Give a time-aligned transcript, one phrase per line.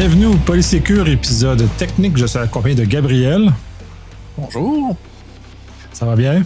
[0.00, 2.16] Bienvenue au Polysécure épisode technique.
[2.16, 3.52] Je suis accompagné de Gabriel.
[4.34, 4.96] Bonjour.
[5.92, 6.42] Ça va bien?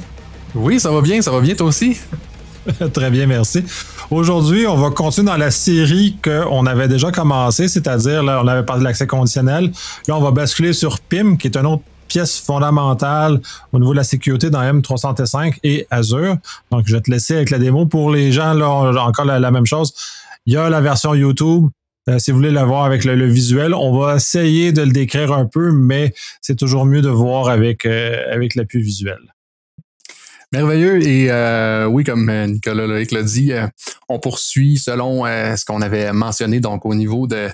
[0.56, 1.96] Oui, ça va bien, ça va bien toi aussi?
[2.92, 3.64] Très bien, merci.
[4.10, 8.64] Aujourd'hui, on va continuer dans la série qu'on avait déjà commencé, c'est-à-dire, là, on avait
[8.64, 9.70] parlé de l'accès conditionnel.
[10.08, 13.40] Là, on va basculer sur PIM, qui est une autre pièce fondamentale
[13.72, 16.38] au niveau de la sécurité dans M365 et Azure.
[16.72, 17.86] Donc, je vais te laisser avec la démo.
[17.86, 19.94] Pour les gens, là, encore la, même chose.
[20.44, 21.68] Il y a la version YouTube.
[22.08, 25.32] Euh, si vous voulez la voir avec le, visuel, on va essayer de le décrire
[25.32, 29.18] un peu, mais c'est toujours mieux de voir avec, euh, avec l'appui visuel.
[30.52, 31.02] Merveilleux.
[31.06, 33.52] Et euh, oui, comme Nicolas Loïc l'a dit,
[34.08, 37.48] on poursuit selon ce qu'on avait mentionné, donc au niveau de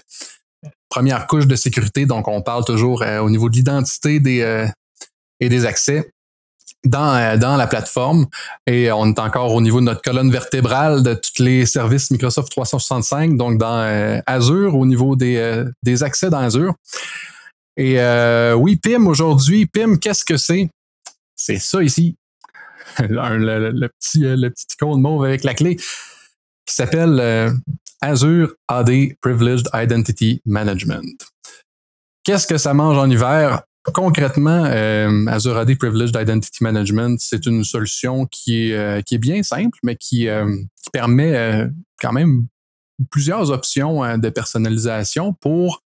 [0.90, 2.04] première couche de sécurité.
[2.04, 4.66] Donc, on parle toujours au niveau de l'identité des,
[5.38, 6.12] et des accès
[6.84, 8.26] dans, dans la plateforme.
[8.66, 12.50] Et on est encore au niveau de notre colonne vertébrale de tous les services Microsoft
[12.50, 16.74] 365, donc dans Azure, au niveau des, des accès dans Azure.
[17.76, 17.98] Et
[18.56, 20.68] oui, PIM aujourd'hui, PIM, qu'est-ce que c'est?
[21.36, 22.16] C'est ça ici.
[22.98, 27.50] le, petit, euh, le petit icône mauve avec la clé qui s'appelle euh,
[28.00, 31.26] Azure AD Privileged Identity Management.
[32.24, 33.62] Qu'est-ce que ça mange en hiver?
[33.94, 39.42] Concrètement, euh, Azure AD Privileged Identity Management, c'est une solution qui est, qui est bien
[39.42, 41.66] simple, mais qui, qui permet
[42.00, 42.46] quand même
[43.10, 45.82] plusieurs options de personnalisation pour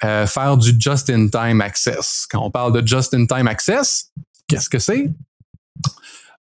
[0.00, 2.26] faire du just-in-time access.
[2.30, 4.10] Quand on parle de just-in-time access,
[4.48, 5.10] qu'est-ce que c'est?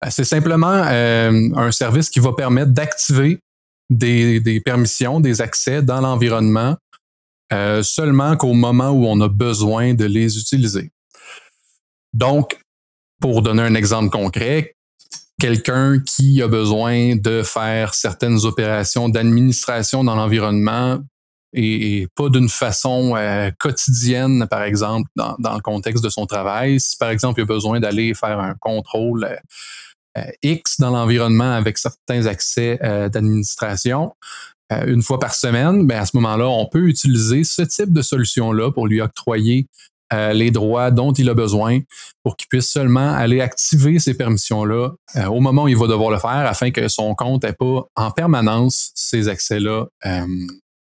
[0.04, 3.40] Euh, c'est simplement euh, un service qui va permettre d'activer
[3.90, 6.76] des, permissions, des accès dans l'environnement
[7.54, 10.92] euh, seulement qu'au moment où on a besoin de les utiliser.
[12.14, 12.60] Donc,
[13.22, 14.76] pour donner un exemple concret,
[15.40, 21.00] quelqu'un qui a besoin de faire certaines opérations d'administration dans l'environnement
[21.54, 23.16] et, pas d'une façon
[23.60, 26.80] quotidienne, par exemple, dans, le contexte de son travail.
[26.82, 29.38] Si, par exemple, il a besoin d'aller faire un contrôle
[30.18, 36.00] euh, X dans l'environnement avec certains accès euh, d'administration euh, une fois par semaine, ben
[36.00, 39.68] à ce moment-là, on peut utiliser ce type de solution-là pour lui octroyer
[40.12, 41.80] les droits dont il a besoin
[42.24, 44.92] pour qu'il puisse seulement aller activer ces permissions-là
[45.28, 48.12] au moment où il va devoir le faire afin que son compte n'ait pas en
[48.12, 49.88] permanence ces accès-là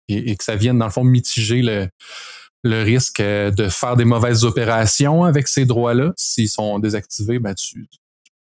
[0.09, 1.89] et, que ça vienne, dans le fond, mitiger le,
[2.83, 6.13] risque de faire des mauvaises opérations avec ces droits-là.
[6.17, 7.87] S'ils sont désactivés, ben tu,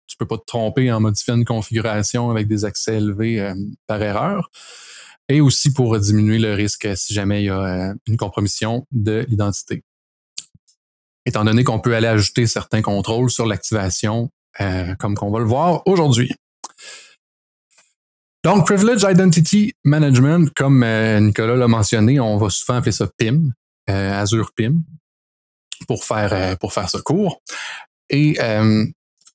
[0.07, 3.55] tu peux pas te tromper en modifiant une configuration avec des accès élevés euh,
[3.87, 4.49] par erreur.
[5.29, 9.25] Et aussi pour diminuer le risque si jamais il y a euh, une compromission de
[9.29, 9.83] l'identité.
[11.25, 15.45] Étant donné qu'on peut aller ajouter certains contrôles sur l'activation, euh, comme qu'on va le
[15.45, 16.33] voir aujourd'hui.
[18.43, 20.85] Donc, Privilege Identity Management, comme
[21.19, 23.51] Nicolas l'a mentionné, on va souvent appeler ça PIM,
[23.87, 24.81] Azure PIM,
[25.87, 27.41] pour faire, pour faire ce cours.
[28.09, 28.37] Et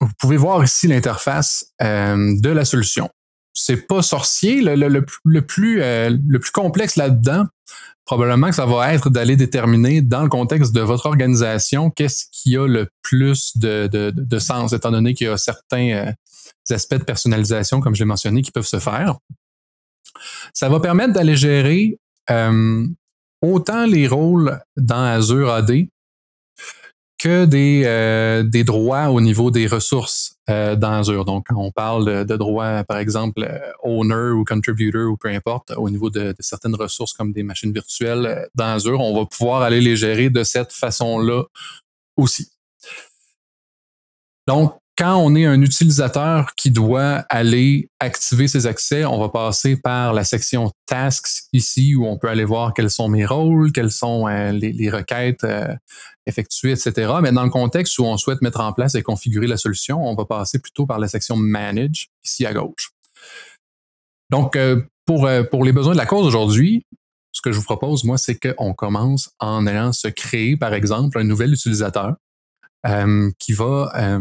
[0.00, 3.08] vous pouvez voir ici l'interface euh, de la solution.
[3.54, 4.60] C'est pas sorcier.
[4.60, 5.00] Le,
[5.40, 7.46] plus, euh, le plus complexe là-dedans,
[8.04, 12.56] probablement que ça va être d'aller déterminer dans le contexte de votre organisation qu'est-ce qui
[12.56, 16.12] a le plus de, sens, étant donné qu'il y a certains euh,
[16.70, 19.16] aspects de personnalisation, comme j'ai mentionné, qui peuvent se faire.
[20.52, 21.98] Ça va permettre d'aller gérer
[23.42, 25.86] autant les rôles dans Azure AD
[27.18, 31.24] que des, euh, des droits au niveau des ressources euh, dans Azure.
[31.24, 35.72] Donc, quand on parle de, droits, par exemple, euh, owner ou contributor ou peu importe,
[35.76, 39.80] au niveau de, certaines ressources comme des machines virtuelles dans Azure, on va pouvoir aller
[39.80, 41.44] les gérer de cette façon-là
[42.16, 42.50] aussi.
[44.46, 49.76] Donc, quand on est un utilisateur qui doit aller activer ses accès, on va passer
[49.76, 53.90] par la section Tasks ici où on peut aller voir quels sont mes rôles, quelles
[53.90, 55.74] sont euh, les, requêtes euh,
[56.26, 57.14] effectuées, etc.
[57.22, 60.14] Mais dans le contexte où on souhaite mettre en place et configurer la solution, on
[60.14, 62.92] va passer plutôt par la section Manage ici à gauche.
[64.30, 66.86] Donc, euh, pour, pour les besoins de la cause aujourd'hui,
[67.32, 71.18] ce que je vous propose, moi, c'est qu'on commence en allant se créer, par exemple,
[71.18, 72.14] un nouvel utilisateur
[73.38, 74.18] qui va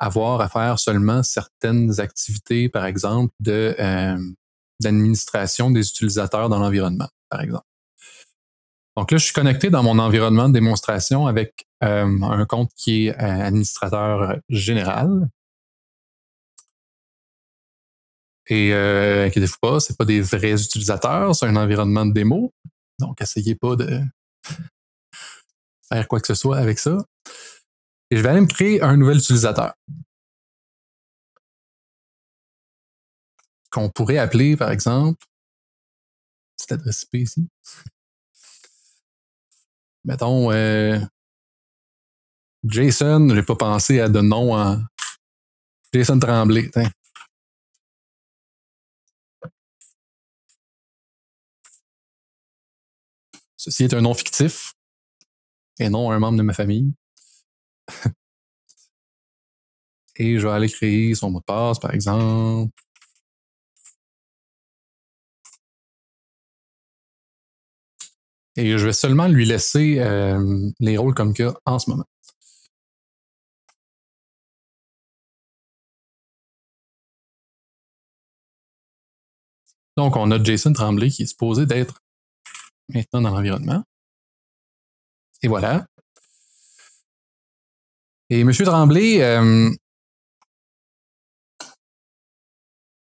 [0.00, 4.18] avoir à faire seulement certaines activités, par exemple, de euh,
[4.80, 7.66] d'administration des utilisateurs dans l'environnement, par exemple.
[8.96, 13.06] Donc là, je suis connecté dans mon environnement de démonstration avec euh, un compte qui
[13.06, 15.28] est euh, administrateur général.
[18.48, 22.52] Et euh, inquiétez-vous pas, c'est pas des vrais utilisateurs, c'est un environnement de démo.
[22.98, 24.00] Donc, essayez pas de
[25.88, 26.98] faire quoi que ce soit avec ça.
[28.10, 29.74] Et je vais aller me créer un nouvel utilisateur.
[33.70, 35.24] Qu'on pourrait appeler, par exemple,
[36.56, 37.48] cette adresse IP ici.
[40.04, 40.98] mettons, euh,
[42.64, 44.82] Jason, j'ai pas pensé à de nom en
[45.92, 46.70] Jason Tremblay.
[53.56, 54.74] Ceci est un nom fictif
[55.78, 56.92] et non un membre de ma famille.
[60.16, 62.72] et je vais aller créer son mot de passe, par exemple.
[68.56, 72.04] Et je vais seulement lui laisser euh, les rôles comme que en ce moment.
[79.96, 82.00] Donc, on a Jason Tremblay qui est supposé d'être
[82.88, 83.84] maintenant dans l'environnement.
[85.42, 85.86] Et voilà.
[88.32, 88.52] Et M.
[88.52, 89.70] Tremblay, euh,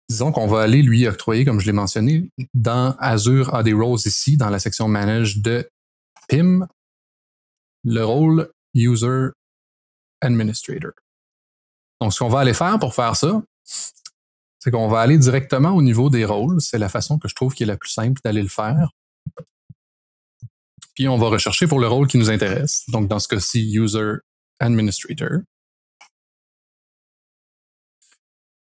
[0.09, 4.37] disons qu'on va aller lui octroyer, comme je l'ai mentionné, dans Azure AD Roles ici,
[4.37, 5.69] dans la section Manage de
[6.29, 6.69] PIM,
[7.83, 9.31] le rôle User
[10.21, 10.93] Administrator.
[12.01, 15.83] Donc, ce qu'on va aller faire pour faire ça, c'est qu'on va aller directement au
[15.83, 16.61] niveau des rôles.
[16.61, 18.91] C'est la façon que je trouve qui est la plus simple d'aller le faire.
[20.95, 22.85] Puis on va rechercher pour le rôle qui nous intéresse.
[22.89, 24.19] Donc, dans ce cas-ci, User
[24.61, 25.41] Administrator.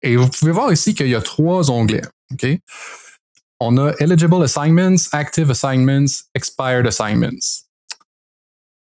[0.02, 2.02] Et vous pouvez voir ici qu'il y a trois onglets.
[3.60, 7.64] On a Eligible Assignments, Active Assignments, Expired Assignments.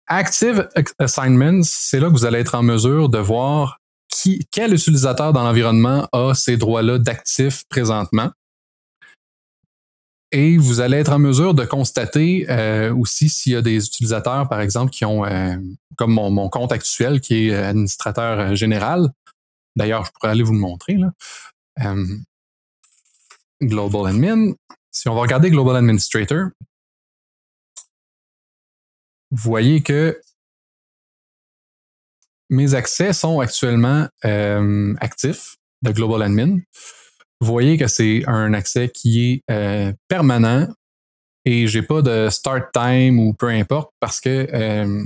[0.07, 0.69] Active
[0.99, 3.79] Assignments, c'est là que vous allez être en mesure de voir
[4.09, 8.31] qui, quel utilisateur dans l'environnement a ces droits-là d'actifs présentement.
[10.33, 14.49] Et vous allez être en mesure de constater euh, aussi s'il y a des utilisateurs,
[14.49, 15.57] par exemple, qui ont, euh,
[15.97, 19.11] comme mon, compte actuel, qui est administrateur général.
[19.77, 20.95] D'ailleurs, je pourrais aller vous le montrer.
[20.95, 21.13] Là.
[21.85, 22.07] Euh,
[23.63, 24.55] Global Admin.
[24.91, 26.49] Si on va regarder Global Administrator,
[29.31, 30.21] vous voyez que
[32.51, 36.59] mes accès sont actuellement euh, actifs de Global Admin.
[37.43, 40.69] Voyez que c'est un accès qui est euh, permanent
[41.45, 45.05] et j'ai pas de start time ou peu importe parce que euh,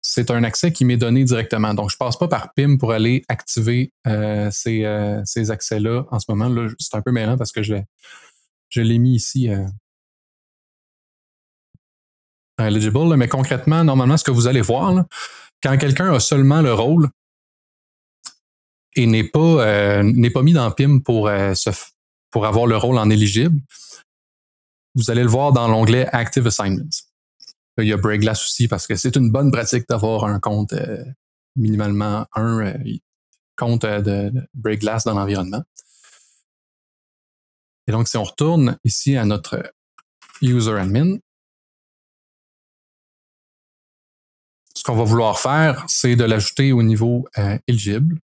[0.00, 1.74] c'est un accès qui m'est donné directement.
[1.74, 4.86] Donc, je passe pas par PIM pour aller activer euh, ces,
[5.26, 6.48] ces accès-là en ce moment.
[6.48, 7.74] Là, c'est un peu mêlant parce que je,
[8.70, 9.50] je l'ai mis ici
[12.58, 15.04] eligible, mais concrètement, normalement, ce que vous allez voir,
[15.62, 17.10] quand quelqu'un a seulement le rôle
[18.96, 21.70] et n'est pas, euh, n'est pas mis dans PIM pour, euh, se,
[22.30, 23.60] pour avoir le rôle en éligible,
[24.94, 26.88] vous allez le voir dans l'onglet Active Assignments.
[27.78, 31.04] Il y a Breakglass aussi parce que c'est une bonne pratique d'avoir un compte euh,
[31.56, 32.74] minimalement un
[33.54, 35.62] compte de, de Breakglass dans l'environnement.
[37.86, 39.72] Et donc, si on retourne ici à notre
[40.42, 41.18] user admin,
[44.74, 48.18] ce qu'on va vouloir faire, c'est de l'ajouter au niveau euh, éligible.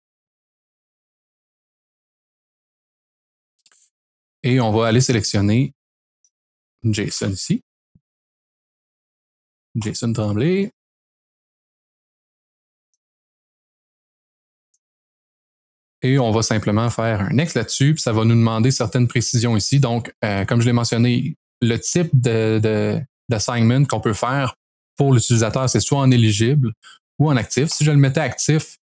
[4.42, 5.74] Et on va aller sélectionner
[6.82, 7.62] JSON ici.
[9.76, 10.72] Jason Tremblay.
[16.02, 19.80] Et on va simplement faire un next là-dessus, ça va nous demander certaines précisions ici.
[19.80, 24.54] Donc, euh, comme je l'ai mentionné, le type de, d'assignment qu'on peut faire
[24.96, 26.72] pour l'utilisateur, c'est soit en éligible
[27.18, 27.68] ou en actif.
[27.68, 28.78] Si je le mettais actif,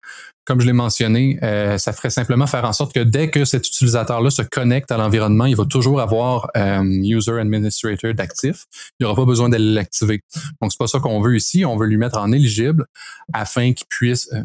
[0.46, 3.68] comme je l'ai mentionné, euh, ça ferait simplement faire en sorte que dès que cet
[3.68, 8.66] utilisateur-là se connecte à l'environnement, il va toujours avoir euh, User Administrator d'actif.
[9.00, 10.22] Il n'y aura pas besoin de l'activer.
[10.62, 11.66] Donc, c'est pas ça qu'on veut ici.
[11.66, 12.86] On veut lui mettre en éligible
[13.34, 14.44] afin qu'il puisse euh,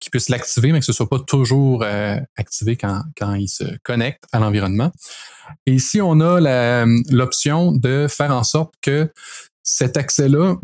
[0.00, 3.64] qu'il puisse l'activer, mais que ce soit pas toujours euh, activé quand, quand il se
[3.82, 4.92] connecte à l'environnement.
[5.66, 9.10] Et ici, on a l'option de faire en sorte que
[9.64, 10.56] cet accès-là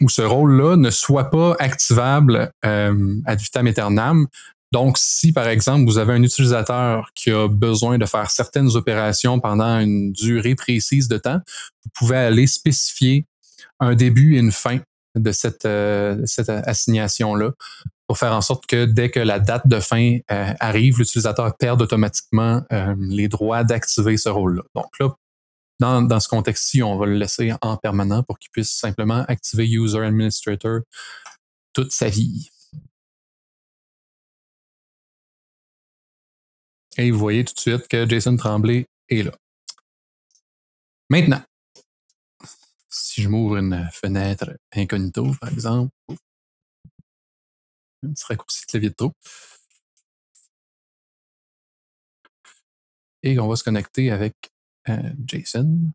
[0.00, 4.26] ou ce rôle-là ne soit pas activable euh, ad vitam aeternam.
[4.70, 9.40] Donc, si par exemple vous avez un utilisateur qui a besoin de faire certaines opérations
[9.40, 11.40] pendant une durée précise de temps,
[11.84, 13.26] vous pouvez aller spécifier
[13.80, 14.78] un début et une fin
[15.14, 17.52] de cette, euh, assignation-là
[18.06, 21.80] pour faire en sorte que dès que la date de fin euh, arrive, l'utilisateur perd
[21.82, 24.62] automatiquement euh, les droits d'activer ce rôle-là.
[24.74, 25.08] Donc là,
[25.78, 29.68] dans, dans ce contexte-ci, on va le laisser en permanent pour qu'il puisse simplement activer
[29.68, 30.80] User Administrator
[31.72, 32.50] toute sa vie.
[36.96, 39.32] Et vous voyez tout de suite que Jason Tremblay est là.
[41.08, 41.42] Maintenant,
[42.88, 45.92] si je m'ouvre une fenêtre incognito, par exemple,
[48.02, 49.12] un petit raccourci de clavier de.
[53.22, 54.34] Et on va se connecter avec
[54.88, 55.92] euh, Jason?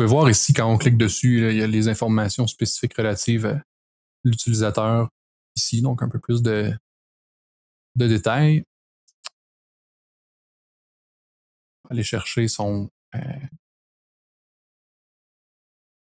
[0.00, 3.62] pouvez voir ici, quand on clique dessus, il y a les informations spécifiques relatives à
[4.24, 5.10] l'utilisateur
[5.56, 6.72] ici, donc un peu plus de,
[7.96, 8.64] de détails.
[11.90, 13.18] Aller chercher son euh,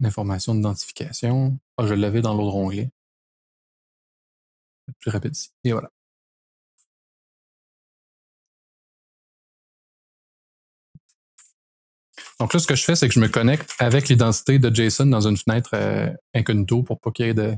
[0.05, 1.59] information d'identification.
[1.77, 2.91] Ah, je l'avais dans l'autre onglet.
[5.01, 5.51] Plus rapide ici.
[5.65, 5.91] Et voilà.
[12.41, 15.07] Donc là, ce que je fais, c'est que je me connecte avec l'identité de JSON
[15.07, 17.55] dans une fenêtre euh, incognito pour pas qu'il y ait de.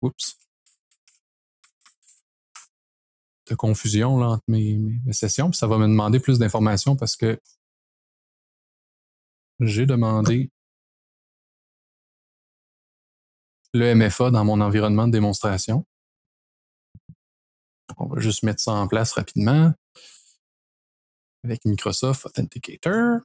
[0.00, 0.38] Oups.
[3.50, 5.50] De confusion là, entre mes, mes sessions.
[5.50, 7.38] Puis ça va me demander plus d'informations parce que
[9.60, 10.50] j'ai demandé
[13.74, 15.84] le MFA dans mon environnement de démonstration.
[17.98, 19.74] On va juste mettre ça en place rapidement
[21.44, 23.20] avec Microsoft Authenticator.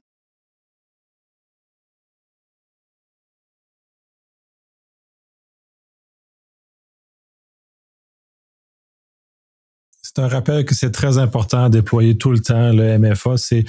[10.02, 13.36] C'est un rappel que c'est très important à déployer tout le temps le MFA.
[13.36, 13.64] C'est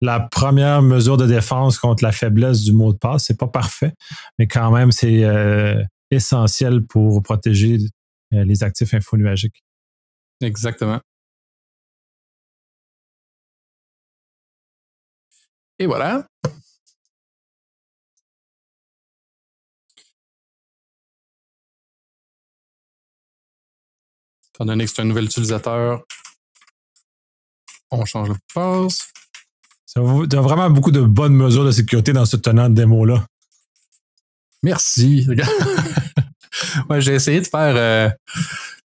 [0.00, 3.24] la première mesure de défense contre la faiblesse du mot de passe.
[3.26, 3.92] C'est pas parfait,
[4.38, 7.76] mais quand même, c'est euh, essentiel pour protéger
[8.32, 9.62] euh, les actifs infonuagiques.
[10.40, 11.00] Exactement.
[15.78, 16.26] Et voilà.
[24.54, 26.02] Étant donné que c'est un nouvel utilisateur,
[27.90, 29.08] on change le passe.
[29.96, 33.26] Il y a vraiment beaucoup de bonnes mesures de sécurité dans ce tenant de démo-là.
[34.62, 35.26] Merci.
[36.90, 37.74] ouais, j'ai essayé de faire.
[37.76, 38.10] Euh,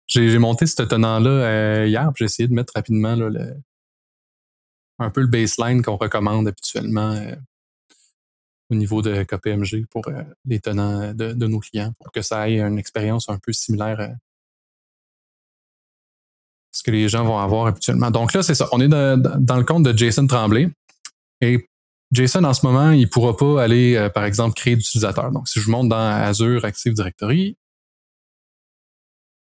[0.08, 3.56] j'ai monté ce tenant-là euh, hier, puis j'ai essayé de mettre rapidement là, le,
[5.00, 7.36] un peu le baseline qu'on recommande habituellement euh,
[8.70, 12.60] au niveau de KPMG pour euh, les tenants de, nos clients pour que ça ait
[12.60, 14.10] une expérience un peu similaire à
[16.72, 18.10] ce que les gens vont avoir habituellement.
[18.10, 18.68] Donc là, c'est ça.
[18.72, 20.70] On est dans le compte de Jason Tremblay.
[21.42, 21.68] Et
[22.12, 25.32] Jason, en ce moment, il ne pourra pas aller, euh, par exemple, créer d'utilisateurs.
[25.32, 27.58] Donc, si je monte dans Azure Active Directory,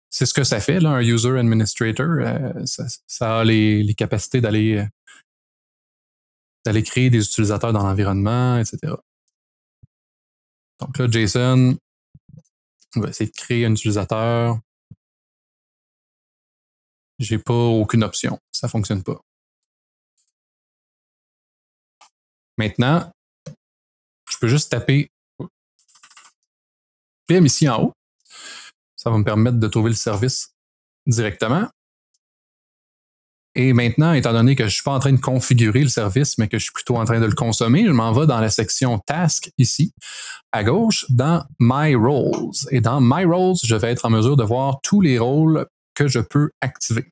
[0.10, 2.08] c'est ce que ça fait, là, un user administrator.
[2.66, 4.86] ça, a les capacités d'aller
[6.66, 8.94] d'aller créer des utilisateurs dans l'environnement, etc.
[10.80, 11.78] Donc là, JSON,
[12.96, 14.60] on va essayer de créer un utilisateur.
[17.20, 18.40] J'ai pas aucune option.
[18.52, 19.22] Ça fonctionne pas.
[22.58, 23.12] Maintenant,
[24.30, 25.10] je peux juste taper
[27.28, 27.94] PM ici en haut.
[28.96, 30.54] Ça va me permettre de trouver le service
[31.06, 31.70] directement.
[33.56, 36.48] Et maintenant, étant donné que je suis pas en train de configurer le service, mais
[36.48, 39.00] que je suis plutôt en train de le consommer, je m'en vais dans la section
[39.00, 39.94] Task ici,
[40.52, 42.52] à gauche, dans My Roles.
[42.72, 46.08] Et dans My Roles, je vais être en mesure de voir tous les rôles que
[46.10, 47.06] je peux activer.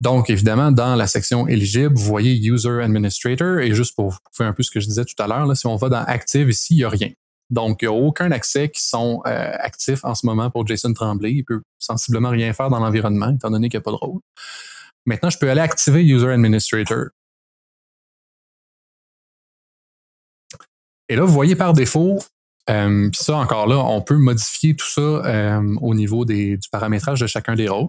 [0.00, 3.60] Donc, évidemment, dans la section éligible, vous voyez User Administrator.
[3.60, 5.76] Et juste pour faire un peu ce que je disais tout à l'heure, si on
[5.76, 7.10] va dans Active ici, il n'y a rien.
[7.48, 10.92] Donc, il n'y a aucun accès qui sont euh, actifs en ce moment pour Jason
[10.92, 11.32] Tremblay.
[11.32, 14.20] Il peut sensiblement rien faire dans l'environnement, étant donné qu'il n'y a pas de rôle.
[15.06, 17.08] Maintenant, je peux aller activer User Administrator.
[21.08, 22.18] Et là, vous voyez par défaut,
[22.70, 27.20] euh, puis ça encore là, on peut modifier tout ça euh, au niveau du paramétrage
[27.20, 27.88] de chacun des rôles.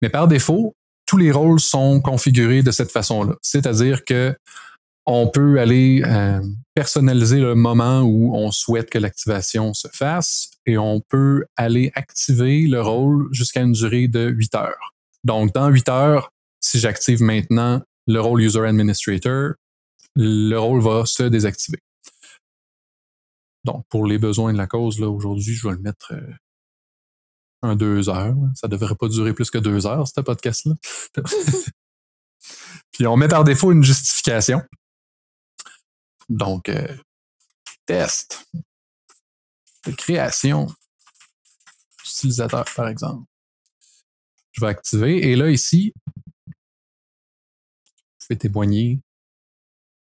[0.00, 0.74] Mais par défaut,
[1.06, 3.34] tous les rôles sont configurés de cette façon-là.
[3.42, 4.34] C'est-à-dire que
[5.06, 6.40] on peut aller euh,
[6.74, 12.66] personnaliser le moment où on souhaite que l'activation se fasse et on peut aller activer
[12.66, 14.93] le rôle jusqu'à une durée de 8 heures.
[15.24, 19.54] Donc, dans 8 heures, si j'active maintenant le rôle User Administrator,
[20.16, 21.78] le rôle va se désactiver.
[23.64, 26.34] Donc, pour les besoins de la cause, là, aujourd'hui, je vais le mettre euh,
[27.62, 28.36] un deux heures.
[28.54, 30.74] Ça ne devrait pas durer plus que deux heures, ce podcast-là.
[32.92, 34.62] Puis on met par défaut une justification.
[36.28, 36.96] Donc, euh,
[37.86, 38.46] test
[39.86, 40.66] de création
[42.04, 43.24] d'utilisateur, par exemple.
[44.54, 45.30] Je vais activer.
[45.30, 45.92] Et là, ici,
[48.20, 49.00] je vais témoigner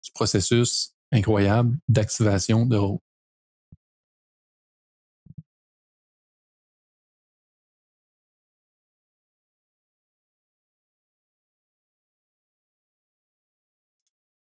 [0.04, 3.00] du processus incroyable d'activation de rôle.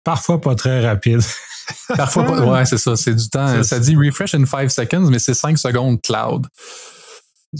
[0.04, 1.22] Parfois pas très rapide.
[1.88, 2.46] Parfois pas.
[2.46, 2.98] Ouais, c'est ça.
[2.98, 3.64] C'est du temps.
[3.64, 6.48] Ça dit refresh in 5 seconds, mais c'est 5 secondes cloud.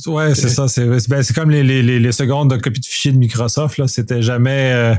[0.08, 0.68] Ouais, c'est ça.
[0.68, 3.78] C'est ben, comme les, les, les, secondes de copie de fichier de Microsoft.
[3.78, 3.88] Là.
[3.88, 4.74] C'était jamais.
[4.74, 4.96] Euh,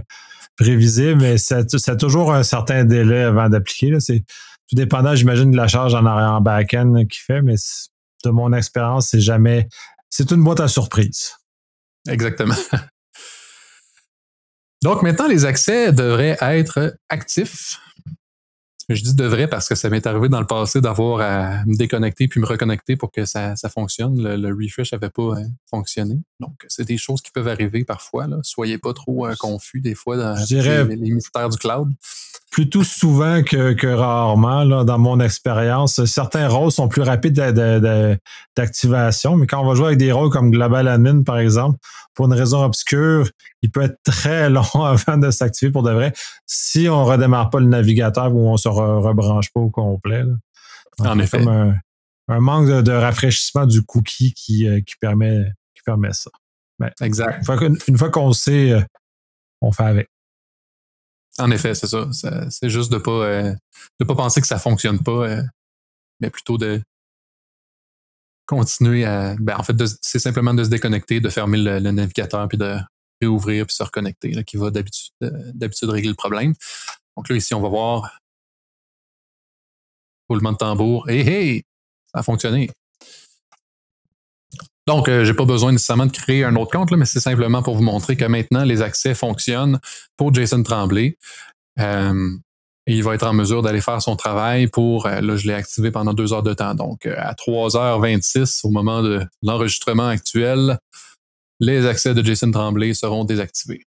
[0.57, 3.99] prévisible, mais c'est toujours un certain délai avant d'appliquer.
[4.01, 4.25] C'est
[4.69, 7.57] tout dépendant, j'imagine, de la charge en, en back-end qu'il fait, mais
[8.25, 9.69] de mon expérience, c'est jamais.
[10.11, 11.33] C'est une boîte à surprise.
[12.09, 12.55] Exactement.
[14.83, 17.79] Donc maintenant, les accès devraient être actifs
[18.89, 22.29] je dis devrait parce que ça m'est arrivé dans le passé d'avoir à me déconnecter
[22.29, 24.23] puis me reconnecter pour que ça, ça fonctionne.
[24.23, 26.21] Le, refresh n'avait pas hein, fonctionné.
[26.41, 28.27] Donc, c'est des choses qui peuvent arriver parfois.
[28.27, 28.39] Là.
[28.43, 31.93] Soyez pas trop euh, confus des fois dans les, mystères du cloud.
[32.55, 36.05] Plutôt souvent que, rarement, là, dans mon expérience.
[36.05, 37.35] Certains rôles sont plus rapides
[38.57, 41.81] d'activation, mais quand on va jouer avec des rôles comme Global Admin, par exemple,
[42.15, 43.29] pour une raison obscure,
[43.63, 46.13] il peut être très long avant de s'activer pour de vrai
[46.47, 50.23] si on ne redémarre pas le navigateur ou on ne se rebranche pas au complet.
[51.01, 51.39] En effet.
[51.39, 51.77] Comme
[52.29, 55.43] un, manque de, rafraîchissement du cookie qui, euh, qui, permet,
[55.75, 56.31] qui permet ça.
[57.01, 57.45] exact.
[57.89, 58.81] Une fois, qu'on sait, euh,
[59.61, 60.09] on fait avec.
[61.39, 62.09] En effet, c'est ça.
[62.51, 63.55] c'est juste de pas, euh,
[64.07, 65.43] pas penser que ça ne fonctionne pas,
[66.21, 66.81] mais plutôt de,
[68.47, 69.37] continuer à.
[69.39, 72.77] Ben, en fait, c'est simplement de se déconnecter, de fermer le, navigateur, puis de
[73.21, 76.55] réouvrir, puis se reconnecter, là, qui va d'habitude, euh, d'habitude régler le problème.
[77.17, 78.19] Donc là, ici, on va voir
[80.29, 81.09] roulement de tambour.
[81.09, 81.63] Hey, hey!
[82.13, 82.71] Ça a fonctionné.
[84.87, 87.63] Donc, euh, j'ai pas besoin nécessairement de créer un autre compte, là, mais c'est simplement
[87.63, 89.81] pour vous montrer que maintenant, les accès fonctionnent
[90.17, 91.17] pour Jason Tremblay.
[91.81, 92.31] Euh,
[92.87, 95.55] et il va être en mesure d'aller faire son travail pour, euh, là, je l'ai
[95.55, 96.75] activé pendant deux heures de temps.
[96.75, 100.79] Donc, euh, à 3h26, au moment de l'enregistrement actuel,
[101.61, 103.87] les accès de Jason Tremblay seront désactivés.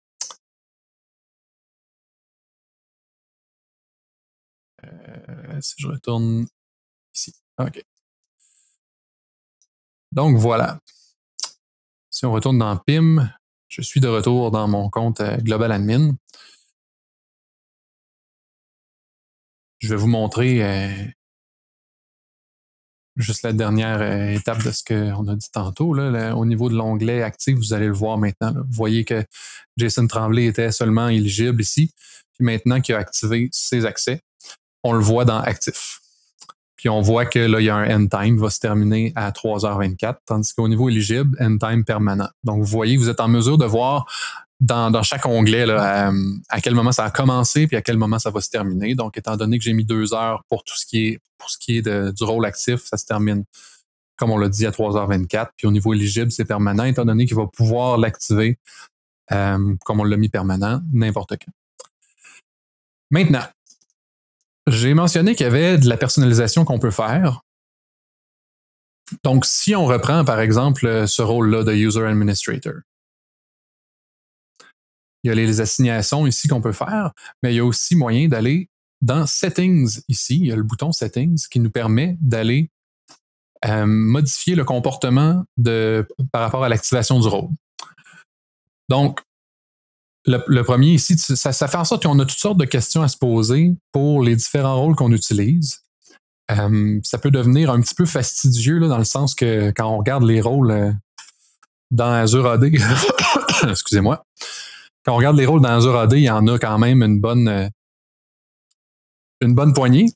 [4.85, 6.47] Euh, si je retourne
[7.15, 7.35] ici.
[7.59, 7.83] OK.
[10.17, 10.81] Donc, voilà.
[12.11, 13.31] Si on retourne dans PIM,
[13.69, 16.17] je suis de retour dans mon compte Global Admin.
[19.79, 20.89] je vais vous montrer euh,
[23.17, 25.95] juste la dernière euh, étape de ce qu'on a dit tantôt.
[25.95, 28.53] Là, au niveau de l'onglet actif, vous allez le voir maintenant.
[28.53, 29.25] Vous voyez que
[29.77, 31.93] Jason Tremblay était seulement éligible ici.
[32.33, 34.21] Puis maintenant qu'il a activé ses accès,
[34.83, 36.01] on le voit dans actif.
[36.77, 39.31] Puis on voit que là, il y a un end time va se terminer à
[39.31, 42.29] 3h24, tandis qu'au niveau éligible, end time permanent.
[42.45, 44.07] Donc, vous voyez, vous êtes en mesure de voir
[44.61, 48.19] dans, chaque onglet là, euh, à, quel moment ça a commencé puis à quel moment
[48.19, 48.95] ça va se terminer.
[48.95, 51.59] Donc, étant donné que j'ai mis deux heures pour tout ce qui est pour ce
[51.59, 53.45] qui est de, du rôle actif, ça se termine,
[54.17, 55.49] comme on l'a dit, à 3h24.
[55.57, 58.59] Puis au niveau éligible, c'est permanent, étant donné qu'il va pouvoir l'activer
[59.33, 61.53] euh, comme on l'a mis permanent, n'importe quand.
[63.11, 63.45] Maintenant,
[64.67, 67.41] j'ai mentionné qu'il y avait de la personnalisation qu'on peut faire.
[69.23, 72.75] Donc, si on reprend, par exemple, ce rôle-là de User Administrator,
[75.23, 78.29] il y a les assignations ici qu'on peut faire, mais il y a aussi moyen
[78.29, 78.69] d'aller
[79.01, 80.37] dans Settings ici.
[80.37, 82.71] Il y a le bouton Settings qui nous permet d'aller
[83.65, 87.51] euh, modifier le comportement de, par rapport à l'activation du rôle.
[88.89, 89.21] Donc,
[90.27, 93.17] le, premier ici, ça, fait en sorte qu'on a toutes sortes de questions à se
[93.17, 95.83] poser pour les différents rôles qu'on utilise.
[96.51, 99.99] Euh, ça peut devenir un petit peu fastidieux là, dans le sens que quand on
[99.99, 100.93] regarde les rôles euh,
[101.91, 102.65] dans Azure AD,
[103.69, 104.25] excusez-moi,
[105.05, 107.21] quand on regarde les rôles dans Azure AD, il y en a quand même une
[107.21, 107.69] bonne, euh,
[109.41, 110.07] une bonne poignée.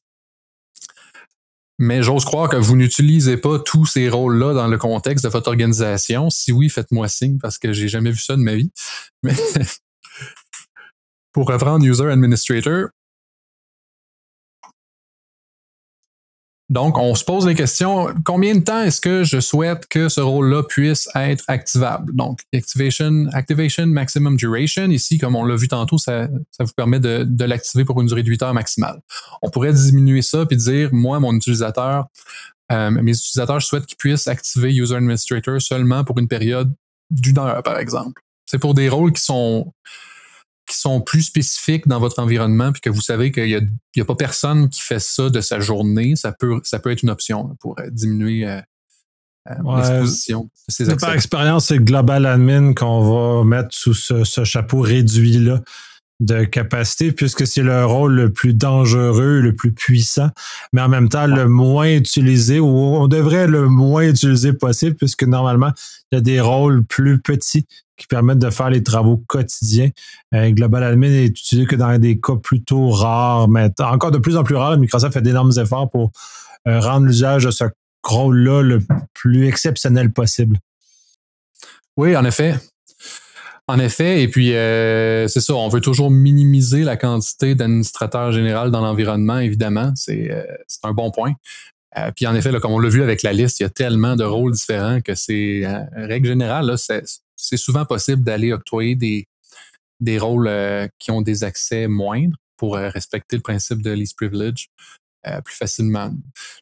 [1.79, 5.49] Mais j'ose croire que vous n'utilisez pas tous ces rôles-là dans le contexte de votre
[5.49, 6.29] organisation.
[6.29, 8.71] Si oui, faites-moi signe parce que j'ai jamais vu ça de ma vie.
[9.23, 9.35] Mais
[11.33, 12.89] pour reprendre User Administrator,
[16.71, 20.21] Donc, on se pose les questions, combien de temps est-ce que je souhaite que ce
[20.21, 22.15] rôle-là puisse être activable?
[22.15, 26.29] Donc, activation, activation maximum duration, ici, comme on l'a vu tantôt, ça,
[26.61, 29.01] vous permet de, l'activer pour une durée de 8 heures maximale.
[29.43, 32.07] On pourrait diminuer ça puis dire, moi, mon utilisateur,
[32.71, 36.73] euh, mes utilisateurs souhaitent qu'ils puissent activer User Administrator seulement pour une période
[37.11, 38.23] d'une heure, par exemple.
[38.47, 39.73] C'est pour des rôles qui sont
[40.71, 44.15] qui sont plus spécifiques dans votre environnement, puis que vous savez qu'il n'y a, pas
[44.15, 47.79] personne qui fait ça de sa journée, ça peut, ça peut être une option pour
[47.81, 48.61] euh, diminuer euh,
[49.51, 54.81] euh, l'exposition de ces Par expérience, c'est Global Admin qu'on va mettre sous ce, chapeau
[54.81, 55.61] réduit-là
[56.21, 60.29] de capacité, puisque c'est le rôle le plus dangereux, le plus puissant,
[60.73, 65.25] mais en même temps le moins utilisé, ou on devrait le moins utiliser possible, puisque
[65.25, 65.73] normalement,
[66.13, 69.91] il y a des rôles plus petits qui permettent de faire les travaux quotidiens.
[70.35, 74.37] Euh, Global Admin est utilisé que dans des cas plutôt rares, mais encore de plus
[74.37, 74.79] en plus rares.
[74.79, 76.11] Microsoft fait d'énormes efforts pour
[76.67, 77.65] euh, rendre l'usage de ce
[78.03, 78.81] rôle-là le
[79.13, 80.59] plus exceptionnel possible.
[81.97, 82.55] Oui, en effet.
[83.71, 88.73] En effet, et puis euh, c'est ça, on veut toujours minimiser la quantité d'administrateurs général
[88.73, 90.43] dans l'environnement, évidemment, c'est euh,
[90.83, 91.35] un bon point.
[91.97, 94.17] Euh, puis en effet, comme on l'a vu avec la liste, il y a tellement
[94.17, 95.63] de rôles différents que c'est,
[95.95, 99.29] règle générale, c'est souvent possible d'aller octroyer des,
[100.01, 100.51] des rôles
[100.99, 104.69] qui ont des accès moindres pour respecter le principe de least privilege.
[105.27, 106.11] Euh, plus facilement.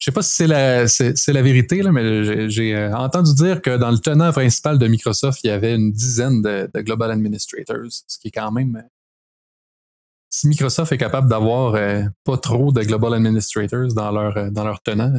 [0.01, 3.63] Je sais pas si c'est la, c'est, la vérité, là, mais j'ai, euh, entendu dire
[3.63, 7.87] que dans le tenant principal de Microsoft, il y avait une dizaine de, Global Administrators,
[7.89, 8.75] ce qui est quand même...
[8.75, 8.89] Euh,
[10.29, 11.73] si Microsoft est capable d'avoir
[12.25, 15.11] pas trop de Global Administrators dans leur, dans leur tenant,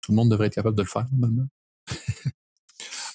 [0.00, 1.48] tout le monde devrait être capable de le faire, maintenant.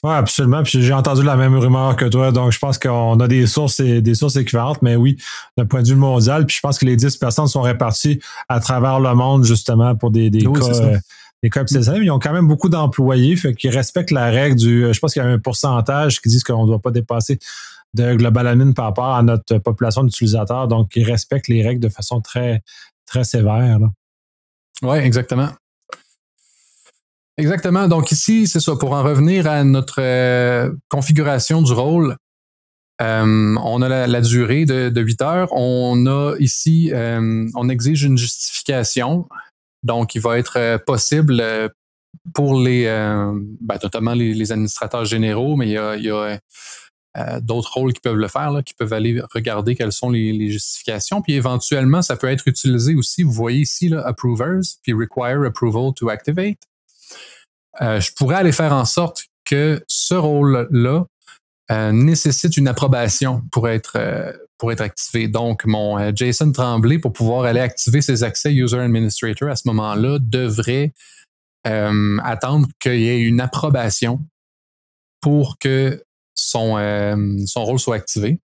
[0.04, 0.64] Oui, absolument.
[0.64, 2.32] Puis j'ai entendu la même rumeur que toi.
[2.32, 5.18] Donc, je pense qu'on a des sources et des sources équivalentes, mais oui,
[5.58, 6.46] d'un point de vue mondial.
[6.46, 10.12] Puis je pense que les 10 personnes sont réparties à travers le monde, justement, pour
[10.12, 10.82] des, des cas.
[10.82, 10.98] Euh,
[11.42, 14.94] des cas Ils ont quand même beaucoup d'employés, fait qu'ils respectent la règle du.
[14.94, 17.40] Je pense qu'il y a un pourcentage qui disent qu'on ne doit pas dépasser
[17.94, 20.68] de global admin par rapport à notre population d'utilisateurs.
[20.68, 22.62] Donc, ils respectent les règles de façon très,
[23.06, 23.80] très sévère.
[24.82, 25.50] Oui, exactement.
[27.38, 27.88] Exactement.
[27.88, 28.76] Donc ici, c'est ça.
[28.76, 32.16] Pour en revenir à notre euh, configuration du rôle,
[33.02, 35.48] euh, on a la, durée de, de, 8 heures.
[35.52, 39.28] On a ici, euh, on exige une justification.
[39.82, 41.44] Donc, il va être possible
[42.34, 46.40] pour les, ben, notamment les, administrateurs généraux, mais il y a, il y a
[47.42, 50.52] d'autres rôles qui peuvent le faire, là, qui peuvent aller regarder quelles sont les, les,
[50.52, 51.22] justifications.
[51.22, 53.24] Puis éventuellement, ça peut être utilisé aussi.
[53.24, 56.60] Vous voyez ici, là, approvers, puis require approval to activate.
[57.82, 61.06] Euh, je pourrais aller faire en sorte que ce rôle-là
[61.72, 65.28] euh, nécessite une approbation pour être euh, pour être activé.
[65.28, 70.20] Donc, mon Jason Tremblay, pour pouvoir aller activer ses accès User Administrator à ce moment-là,
[70.22, 70.94] devrait
[71.66, 74.22] attendre qu'il y ait une approbation
[75.20, 76.02] pour que
[76.34, 76.78] son,
[77.46, 78.40] son rôle soit activé.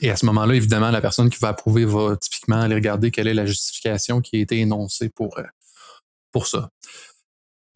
[0.00, 3.28] Et à ce moment-là, évidemment, la personne qui va approuver va typiquement aller regarder quelle
[3.28, 5.38] est la justification qui a été énoncée pour,
[6.32, 6.70] pour ça.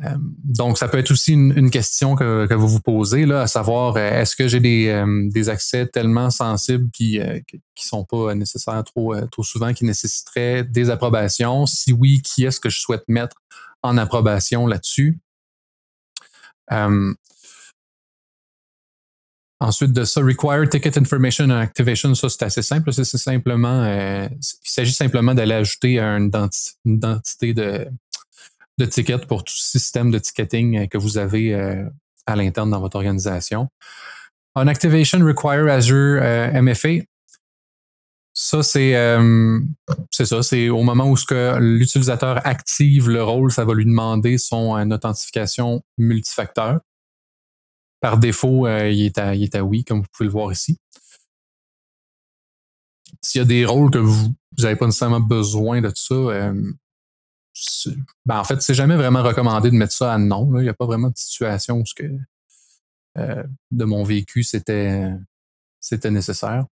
[0.04, 3.96] Euh, donc, ça peut être aussi une, question que, vous vous posez, là, à savoir,
[3.96, 7.40] euh, est-ce que j'ai des, euh, des, accès tellement sensibles qui ne
[7.76, 11.66] sont pas nécessaires trop, trop souvent, qui nécessiteraient des approbations?
[11.66, 13.36] Si oui, qui est-ce que je souhaite mettre
[13.82, 15.18] en approbation là-dessus?
[19.58, 22.92] Ensuite de ça, Require Ticket Information and Activation, ça c'est assez simple.
[22.92, 26.30] C'est simplement, il s'agit simplement d'aller ajouter une,
[26.84, 27.88] identité de,
[28.78, 31.88] de tickets pour tout système de ticketing euh, que vous avez euh,
[32.26, 33.68] à l'interne dans votre organisation.
[34.54, 37.04] On Activation Require Azure euh, MFA.
[38.38, 38.92] Ça, c'est
[40.10, 41.16] c'est ça, c'est au moment où
[41.58, 46.80] l'utilisateur active le rôle, ça va lui demander son authentification multifacteur.
[48.02, 50.76] Par défaut, il, est à, il est à oui, comme vous pouvez le voir ici.
[53.22, 56.52] S'il y a des rôles que vous n'avez pas nécessairement besoin de tout ça,
[58.26, 60.48] ben en fait, c'est jamais vraiment recommandé de mettre ça à non.
[60.58, 62.04] Il n'y a pas vraiment de situation où ce que,
[63.18, 65.10] euh, de mon vécu, c'était,
[65.80, 66.66] c'était nécessaire.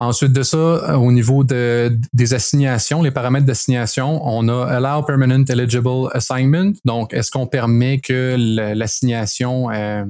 [0.00, 5.44] Ensuite de ça, au niveau de, des assignations, les paramètres d'assignation, on a Allow Permanent
[5.48, 6.72] Eligible Assignment.
[6.84, 8.34] Donc, est-ce qu'on permet que
[8.74, 10.04] l'assignation euh,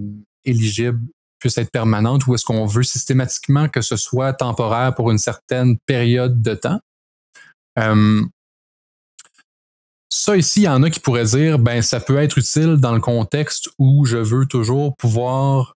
[0.46, 0.98] éligible
[1.38, 5.76] puisse être permanente ou est-ce qu'on veut systématiquement que ce soit temporaire pour une certaine
[5.84, 6.80] période de temps?
[7.78, 8.22] Euh,
[10.08, 12.92] ça ici, il y en a qui pourraient dire, ben ça peut être utile dans
[12.94, 15.74] le contexte où je veux toujours pouvoir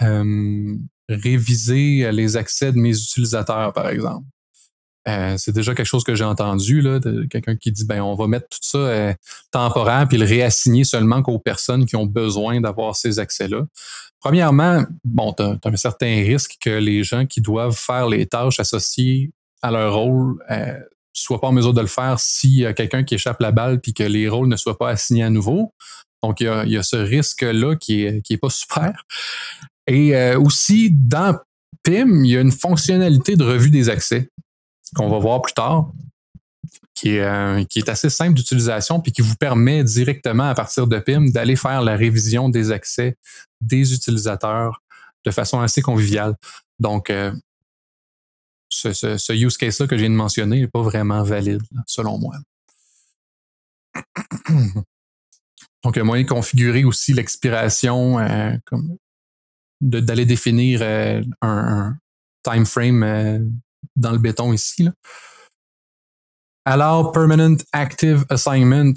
[0.00, 0.76] euh,
[1.08, 4.26] réviser les accès de mes utilisateurs, par exemple.
[5.06, 8.14] Euh, c'est déjà quelque chose que j'ai entendu là, de quelqu'un qui dit ben on
[8.14, 9.14] va mettre tout ça euh,
[9.50, 13.66] temporaire puis le réassigner seulement qu'aux personnes qui ont besoin d'avoir ces accès-là.
[14.20, 18.60] Premièrement, bon, tu as, un certain risque que les gens qui doivent faire les tâches
[18.60, 20.80] associées à leur rôle euh,
[21.14, 23.80] soit pas en mesure de le faire s'il y a quelqu'un qui échappe la balle
[23.80, 25.72] puis que les rôles ne soient pas assignés à nouveau.
[26.22, 29.04] Donc, il y a, ce risque-là qui est, qui est pas super.
[29.86, 31.38] Et euh, aussi, dans
[31.82, 34.28] PIM, il y a une fonctionnalité de revue des accès
[34.96, 35.90] qu'on va voir plus tard,
[36.94, 40.86] qui est, euh, qui est assez simple d'utilisation puis qui vous permet directement à partir
[40.86, 43.16] de PIM d'aller faire la révision des accès
[43.60, 44.80] des utilisateurs
[45.26, 46.36] de façon assez conviviale.
[46.78, 47.32] Donc, euh,
[48.74, 52.34] ce, use case-là que je viens de mentionner n'est pas vraiment valide, selon moi.
[55.84, 58.52] Donc, il y a moyen de configurer aussi l'expiration, euh,
[59.80, 61.96] d'aller définir euh, un,
[62.42, 63.38] time frame euh,
[63.94, 64.88] dans le béton ici.
[66.64, 68.94] Allow permanent active assignment.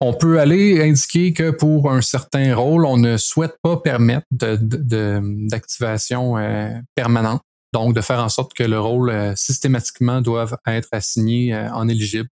[0.00, 6.36] on peut aller indiquer que pour un certain rôle, on ne souhaite pas permettre d'activation
[6.94, 7.42] permanente.
[7.74, 11.88] Donc, de faire en sorte que le rôle euh, systématiquement doive être assigné euh, en
[11.88, 12.28] éligible.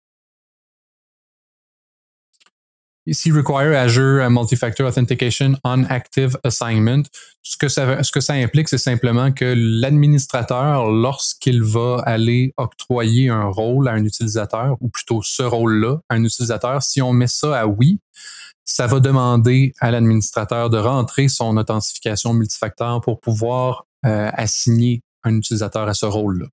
[3.07, 7.03] Ici, require Azure Multifactor Authentication on Active Assignment.
[7.43, 7.67] Ce que
[8.21, 14.77] ça, implique, c'est simplement que l'administrateur, lorsqu'il va aller octroyer un rôle à un utilisateur,
[14.81, 17.99] ou plutôt ce rôle-là un utilisateur, si on met ça à oui,
[18.65, 25.37] ça va demander à l'administrateur de rentrer son authentification multifacteur pour pouvoir euh, assigner un
[25.37, 26.47] utilisateur à ce rôle-là.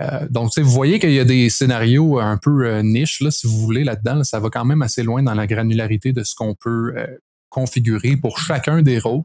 [0.00, 3.46] Euh, donc, vous voyez qu'il y a des scénarios un peu euh, niche, là, si
[3.46, 4.24] vous voulez, là-dedans.
[4.24, 7.06] ça va quand même assez loin dans la granularité de ce qu'on peut euh,
[7.50, 9.24] configurer pour chacun des rôles.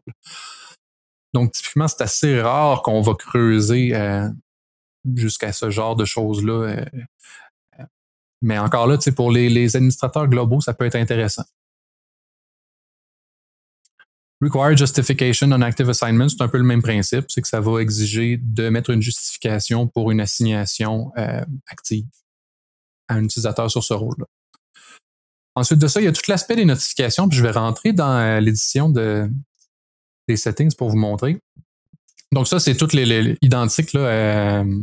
[1.33, 3.93] Donc, typiquement, c'est assez rare qu'on va creuser
[5.15, 6.85] jusqu'à ce genre de choses-là.
[8.41, 11.43] mais encore là, pour les administrateurs globaux, ça peut être intéressant.
[14.39, 17.81] Require justification on active assignment, c'est un peu le même principe, c'est que ça va
[17.81, 22.05] exiger de mettre une justification pour une assignation euh, active
[23.07, 24.25] à un utilisateur sur ce rôle-là.
[25.55, 28.15] Ensuite de ça, il y a tout l'aspect des notifications, puis je vais rentrer dans
[28.15, 29.27] euh, l'édition de,
[30.27, 31.39] des settings pour vous montrer.
[32.31, 34.79] Donc ça, c'est tout les, identique là, euh,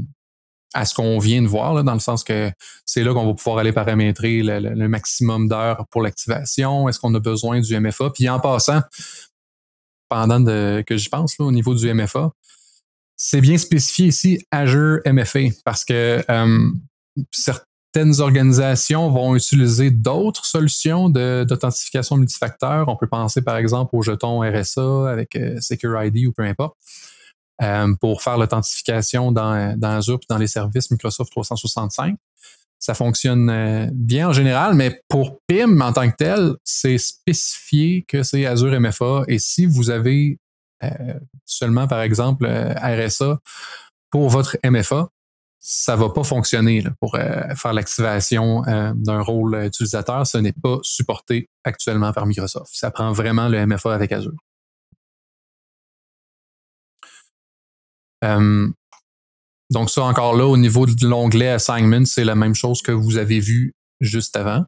[0.73, 2.51] à ce qu'on vient de voir, là, dans le sens que
[2.85, 6.89] c'est là qu'on va pouvoir aller paramétrer le maximum d'heures pour l'activation.
[6.89, 8.11] Est-ce qu'on a besoin du MFA?
[8.11, 8.81] Puis en passant,
[10.09, 12.33] pendant que j'y pense au niveau du MFA,
[13.17, 16.71] c'est bien spécifié ici Azure MFA parce que euh,
[17.31, 22.89] certaines organisations vont utiliser d'autres solutions d'authentification multifacteur.
[22.89, 26.77] On peut penser par exemple au jeton RSA avec euh, Secure ID ou peu importe.
[27.63, 32.17] Euh, pour faire l'authentification dans, dans Azure et dans les services Microsoft 365
[32.85, 38.05] ça fonctionne euh, bien en général, mais pour PIM en tant que tel, c'est spécifié
[38.07, 39.23] que c'est Azure MFA.
[39.27, 40.39] Et si vous avez
[40.83, 41.15] euh,
[41.47, 43.41] seulement, par exemple, euh, RSA
[44.11, 45.09] pour votre MFA,
[45.61, 47.17] ça va pas fonctionner pour
[47.57, 48.61] faire l'activation
[48.95, 50.27] d'un rôle utilisateur.
[50.27, 52.71] Ce n'est pas supporté actuellement par Microsoft.
[52.71, 54.37] Ça prend vraiment le MFA avec Azure.
[59.71, 63.17] Donc ça encore là, au niveau de l'onglet Assignment, c'est la même chose que vous
[63.17, 64.65] avez vu juste avant.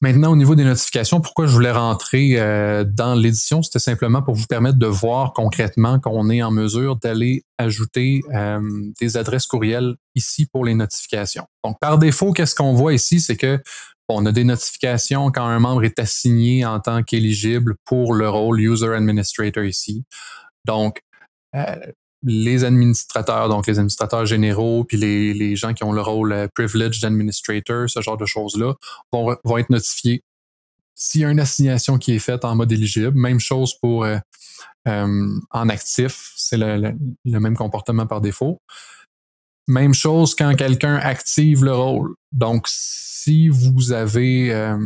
[0.00, 4.34] Maintenant, au niveau des notifications, pourquoi je voulais rentrer euh, dans l'édition, c'était simplement pour
[4.34, 8.60] vous permettre de voir concrètement qu'on est en mesure d'aller ajouter euh,
[9.00, 11.46] des adresses courriels ici pour les notifications.
[11.64, 13.60] Donc, par défaut, qu'est-ce qu'on voit ici, c'est que
[14.08, 18.60] on a des notifications quand un membre est assigné en tant qu'éligible pour le rôle
[18.60, 20.04] User Administrator ici.
[20.64, 21.00] Donc,
[21.56, 21.74] euh,
[22.22, 26.48] les administrateurs, donc les administrateurs généraux, puis les, les gens qui ont le rôle euh,
[26.54, 28.74] privileged administrator, ce genre de choses-là,
[29.12, 30.22] vont, vont être notifiés
[30.94, 33.12] s'il y a une assignation qui est faite en mode éligible.
[33.14, 34.18] Même chose pour euh,
[34.88, 36.92] euh, en actif, c'est le,
[37.24, 38.58] le, même comportement par défaut.
[39.68, 42.14] Même chose quand quelqu'un active le rôle.
[42.32, 44.76] Donc, si vous avez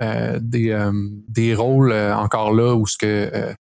[0.00, 0.90] des,
[1.28, 3.54] des rôles encore là où ce que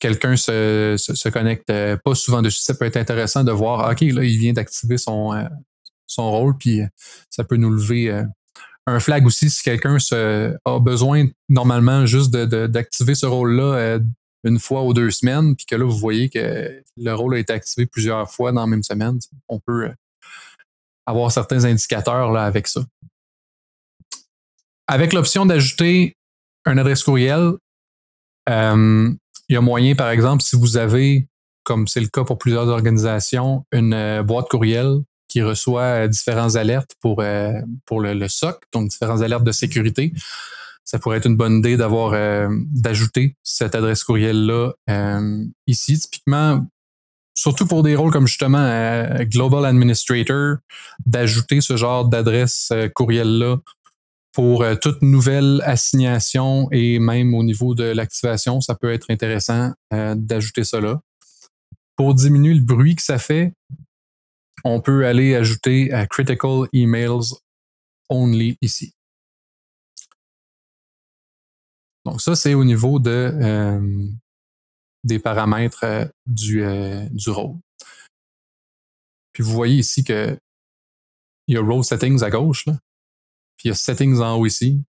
[0.00, 4.00] quelqu'un se, se, connecte euh, pas souvent dessus, ça peut être intéressant de voir, OK,
[4.00, 5.44] là, il vient d'activer son, euh,
[6.06, 6.86] son rôle, puis euh,
[7.28, 8.10] ça peut nous lever
[8.86, 14.00] un flag aussi si quelqu'un a besoin normalement juste d'activer de, ce rôle-là
[14.42, 17.52] une fois ou deux semaines, puis que là, vous voyez que le rôle a été
[17.52, 19.18] activé plusieurs fois dans la même semaine.
[19.48, 19.92] On peut
[21.06, 22.80] avoir certains indicateurs là, avec ça.
[24.88, 26.16] Avec l'option d'ajouter
[26.64, 27.52] un adresse courriel,
[29.50, 31.28] il y a moyen, par exemple, si vous avez,
[31.64, 36.54] comme c'est le cas pour plusieurs organisations, une euh, boîte courriel qui reçoit euh, différentes
[36.54, 40.12] alertes pour, euh, pour le, SOC, donc différentes alertes de sécurité.
[40.84, 42.12] Ça pourrait être une bonne idée d'avoir
[42.72, 44.72] d'ajouter cette adresse courriel-là
[45.68, 46.00] ici.
[46.00, 46.66] Typiquement,
[47.36, 50.56] surtout pour des rôles comme justement Global Administrator,
[51.06, 53.58] d'ajouter ce genre d'adresse courriel-là
[54.32, 59.72] pour euh, toute nouvelle assignation et même au niveau de l'activation, ça peut être intéressant
[59.92, 61.00] euh, d'ajouter cela.
[61.96, 63.52] Pour diminuer le bruit que ça fait,
[64.64, 67.34] on peut aller ajouter euh, Critical Emails
[68.08, 68.92] Only ici.
[72.04, 73.78] Donc ça, c'est au niveau de,
[75.04, 76.64] des paramètres du,
[77.10, 77.58] du rôle.
[79.32, 80.36] Puis vous voyez ici que
[81.46, 82.64] il y a Role Settings à gauche.
[82.66, 82.78] Là.
[83.60, 84.82] Puis il y a Settings en haut ici.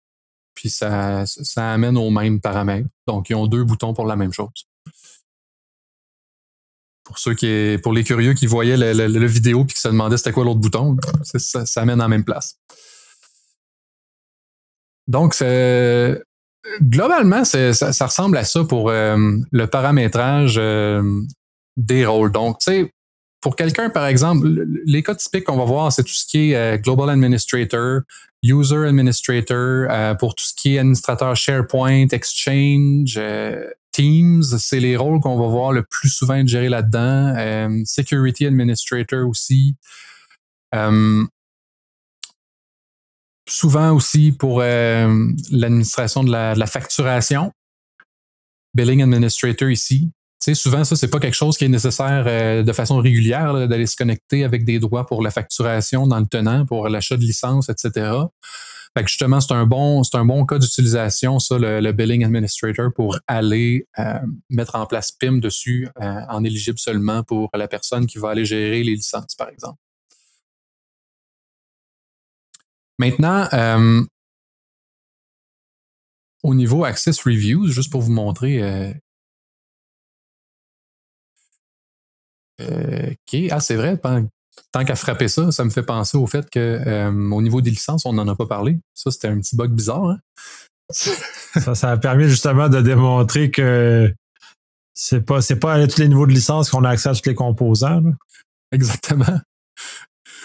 [0.54, 2.88] Puis ça, ça amène aux mêmes paramètres.
[3.08, 4.68] Donc, ils ont deux boutons pour la même chose.
[7.02, 10.30] Pour ceux qui, pour les curieux qui voyaient le, vidéo puis qui se demandaient c'était
[10.30, 12.60] quoi l'autre bouton, ça, ça, amène en même place.
[15.08, 15.34] Donc,
[16.80, 20.60] globalement, ça, ressemble à ça pour le paramétrage
[21.76, 22.30] des rôles.
[22.30, 22.92] Donc, tu sais,
[23.40, 24.46] pour quelqu'un, par exemple,
[24.84, 28.02] les cas typiques qu'on va voir, c'est tout ce qui est euh, Global Administrator,
[28.42, 34.96] User Administrator, euh, pour tout ce qui est administrateur SharePoint, Exchange, euh, Teams, c'est les
[34.96, 37.82] rôles qu'on va voir le plus souvent gérés là-dedans.
[37.84, 39.74] Security Administrator aussi.
[43.48, 47.52] souvent aussi pour l'administration de la, de la facturation.
[48.74, 52.98] Billing Administrator ici souvent, ça, c'est pas quelque chose qui est nécessaire euh, de façon
[52.98, 57.16] régulière d'aller se connecter avec des droits pour la facturation dans le tenant, pour l'achat
[57.16, 58.10] de licence, etc.
[58.96, 62.90] Fait que justement, c'est un bon, c'est un bon cas d'utilisation, ça, le, Billing Administrator,
[62.94, 68.06] pour aller euh, mettre en place PIM dessus euh, en éligible seulement pour la personne
[68.06, 69.78] qui va aller gérer les licences, par exemple.
[72.98, 73.48] Maintenant,
[76.42, 78.60] au niveau Access Reviews, juste pour vous montrer
[82.60, 83.40] Euh, OK.
[83.50, 83.98] Ah, c'est vrai.
[84.72, 87.70] Tant qu'à frapper ça, ça me fait penser au fait que euh, au niveau des
[87.70, 88.78] licences, on n'en a pas parlé.
[88.94, 90.04] Ça, c'était un petit bug bizarre.
[90.04, 90.18] Hein.
[90.90, 94.12] ça, ça a permis justement de démontrer que
[94.94, 97.26] c'est pas, c'est pas à tous les niveaux de licence qu'on a accès à tous
[97.26, 98.02] les composants.
[98.72, 99.40] Exactement.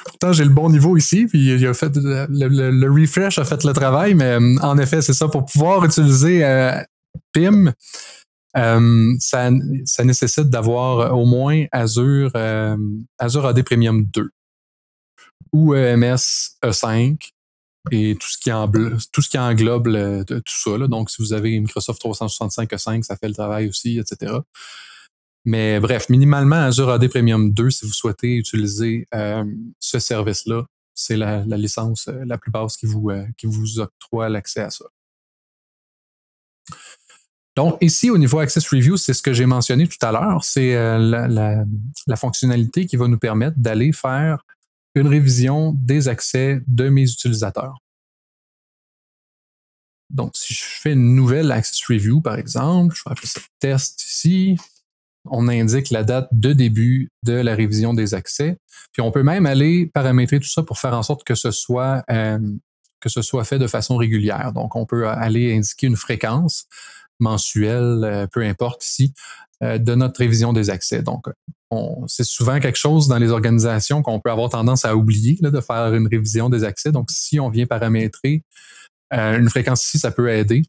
[0.05, 3.73] Pourtant, j'ai le bon niveau ici, puis il a fait le, refresh a fait le
[3.73, 6.43] travail, mais euh, en effet, c'est ça pour pouvoir utiliser
[7.33, 7.73] PIM.
[8.57, 9.49] Euh, ça,
[9.85, 12.77] ça, nécessite d'avoir au moins Azure, euh,
[13.19, 14.29] Azure AD Premium 2
[15.51, 16.15] ou EMS
[16.63, 17.31] E5
[17.91, 19.89] et tout ce qui, englobe, tout ce qui englobe
[20.25, 20.77] tout ça.
[20.77, 20.87] Là.
[20.87, 24.33] Donc, si vous avez Microsoft 365 E5, ça fait le travail aussi, etc.
[25.43, 29.43] Mais bref, minimalement Azure AD Premium 2 si vous souhaitez utiliser euh,
[29.79, 30.65] ce service-là.
[30.97, 34.85] C'est la, la, licence la plus basse qui vous, qui vous octroie l'accès à ça.
[37.55, 40.43] Donc, ici, au niveau Access Review, c'est ce que j'ai mentionné tout à l'heure.
[40.43, 44.43] C'est euh, la, fonctionnalité qui va nous permettre d'aller faire
[44.93, 47.77] une révision des accès de mes utilisateurs.
[50.09, 54.03] Donc, si je fais une nouvelle Access Review, par exemple, je vais appeler ça test
[54.03, 54.57] ici.
[55.25, 58.57] On indique la date de début de la révision des accès.
[58.91, 62.03] Puis on peut même aller paramétrer tout ça pour faire en sorte que ce soit
[62.11, 62.37] euh,
[62.99, 64.51] que ce soit fait de façon régulière.
[64.53, 66.65] Donc, on peut aller indiquer une fréquence
[67.19, 69.13] mensuel, euh, peu importe ici,
[69.63, 71.01] euh, de notre révision des accès.
[71.01, 71.27] Donc,
[72.07, 75.93] c'est souvent quelque chose dans les organisations qu'on peut avoir tendance à oublier de faire
[75.93, 76.93] une révision des accès.
[76.93, 78.43] Donc, si on vient paramétrer
[79.13, 80.63] euh, une fréquence ici, ça peut aider.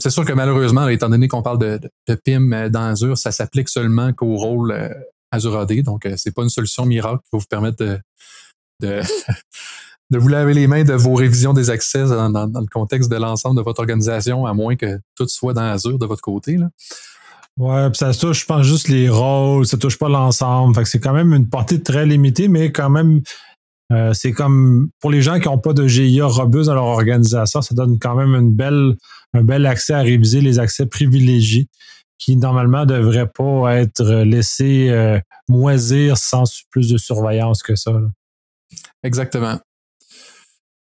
[0.00, 4.14] c'est sûr que malheureusement, étant donné qu'on parle de, PIM dans Azure, ça s'applique seulement
[4.14, 4.74] qu'au rôle
[5.32, 5.82] Azure AD.
[5.82, 8.00] Donc, c'est pas une solution miracle qui va vous permettre de
[8.80, 9.00] de
[10.18, 13.62] vous laver les mains de vos révisions des accès dans, le contexte de l'ensemble de
[13.62, 16.56] votre organisation, à moins que tout soit dans Azure de votre côté.
[16.56, 16.70] Là.
[17.56, 20.74] Ouais, puis ça touche, je pense, juste les rôles, ça touche pas l'ensemble.
[20.74, 23.22] Fait que c'est quand même une portée très limitée, mais quand même,
[23.92, 27.60] euh, c'est comme pour les gens qui n'ont pas de GIA robuste dans leur organisation,
[27.60, 28.96] ça donne quand même une belle,
[29.34, 31.68] un bel accès à réviser les accès privilégiés
[32.18, 35.18] qui normalement ne devraient pas être laissés euh,
[35.48, 37.92] moisir sans plus de surveillance que ça.
[39.02, 39.58] Exactement.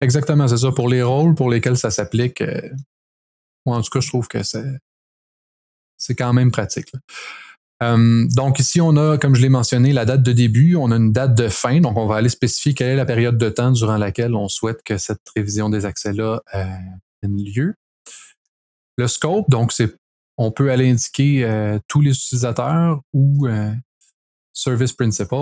[0.02, 0.72] Exactement, c'est ça.
[0.72, 2.70] Pour les rôles pour lesquels ça s'applique, euh,
[3.66, 6.92] en tout cas, je trouve que c'est, quand même pratique.
[7.82, 10.98] Euh, donc ici, on a, comme je l'ai mentionné, la date de début, on a
[10.98, 13.72] une date de fin, donc on va aller spécifier quelle est la période de temps
[13.72, 16.64] durant laquelle on souhaite que cette révision des accès-là euh,
[17.24, 17.76] ait lieu.
[18.98, 19.96] Le scope, donc c'est
[20.38, 23.48] on peut aller indiquer euh, tous les utilisateurs ou
[24.54, 25.36] service principles,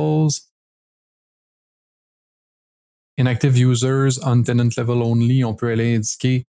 [3.18, 6.46] inactive users on tenant level only, on peut aller indiquer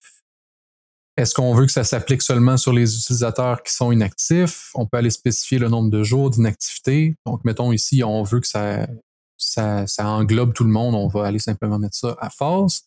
[1.17, 4.69] est-ce qu'on veut que ça s'applique seulement sur les utilisateurs qui sont inactifs?
[4.75, 7.15] On peut aller spécifier le nombre de jours d'inactivité.
[7.25, 8.87] Donc, mettons ici, on veut que ça,
[9.35, 10.93] ça, englobe tout le monde.
[10.93, 12.83] On va aller simplement mettre ça à false.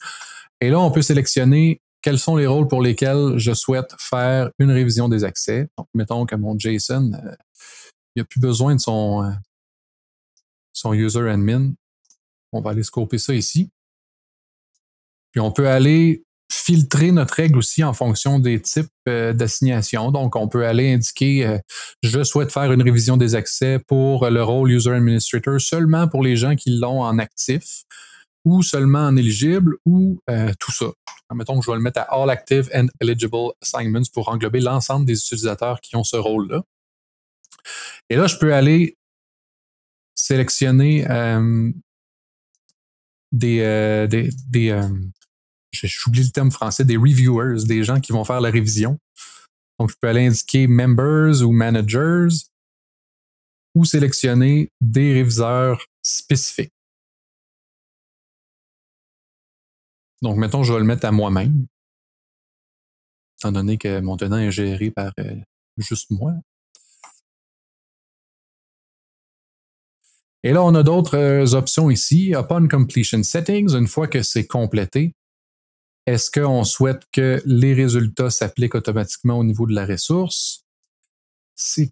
[0.60, 4.70] Et là, on peut sélectionner quels sont les rôles pour lesquels je souhaite faire une
[4.70, 5.68] révision des accès.
[5.76, 7.34] Donc, mettons que mon JSON, euh,
[8.14, 9.32] n'a plus besoin de son, euh,
[10.72, 11.72] son user admin.
[12.52, 13.70] On va aller scoper ça ici.
[15.32, 20.10] Puis on peut aller filtrer notre règle aussi en fonction des types euh, d'assignation.
[20.10, 21.58] Donc, on peut aller indiquer euh,
[22.02, 26.36] je souhaite faire une révision des accès pour le rôle User Administrator seulement pour les
[26.36, 27.84] gens qui l'ont en actif
[28.44, 30.86] ou seulement en éligible ou euh, tout ça.
[31.32, 35.06] Mettons que je vais le mettre à All Active and Eligible Assignments pour englober l'ensemble
[35.06, 36.62] des utilisateurs qui ont ce rôle-là.
[38.08, 38.96] Et là, je peux aller
[40.16, 41.06] sélectionner
[43.32, 44.88] des, euh, des, des euh,
[45.72, 48.98] j'oublie le terme français, des reviewers, des gens qui vont faire la révision.
[49.78, 52.28] Donc, je peux aller indiquer members ou managers
[53.74, 56.72] ou sélectionner des réviseurs spécifiques.
[60.22, 61.66] Donc, mettons, je vais le mettre à moi-même,
[63.38, 65.36] étant donné que mon tenant est géré par euh,
[65.78, 66.34] juste moi.
[70.42, 72.30] Et là, on a d'autres euh, options ici.
[72.30, 75.12] Upon completion settings, une fois que c'est complété,
[76.06, 80.64] est-ce qu'on souhaite que les résultats s'appliquent automatiquement au niveau de la ressource?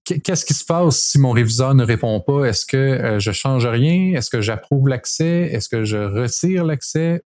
[0.05, 2.47] Qu'est-ce qui se passe si mon réviseur ne répond pas?
[2.47, 4.17] Est-ce que euh, je change rien?
[4.17, 5.51] Est-ce que j'approuve l'accès?
[5.53, 7.23] Est-ce que je retire l'accès?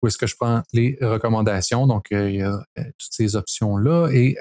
[0.00, 1.88] Ou est-ce que je prends les recommandations?
[1.88, 4.10] Donc, euh, il y a toutes ces options-là.
[4.12, 4.36] Et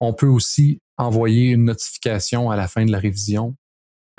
[0.00, 3.54] on peut aussi envoyer une notification à la fin de la révision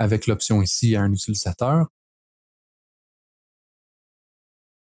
[0.00, 1.86] avec l'option ici à un utilisateur.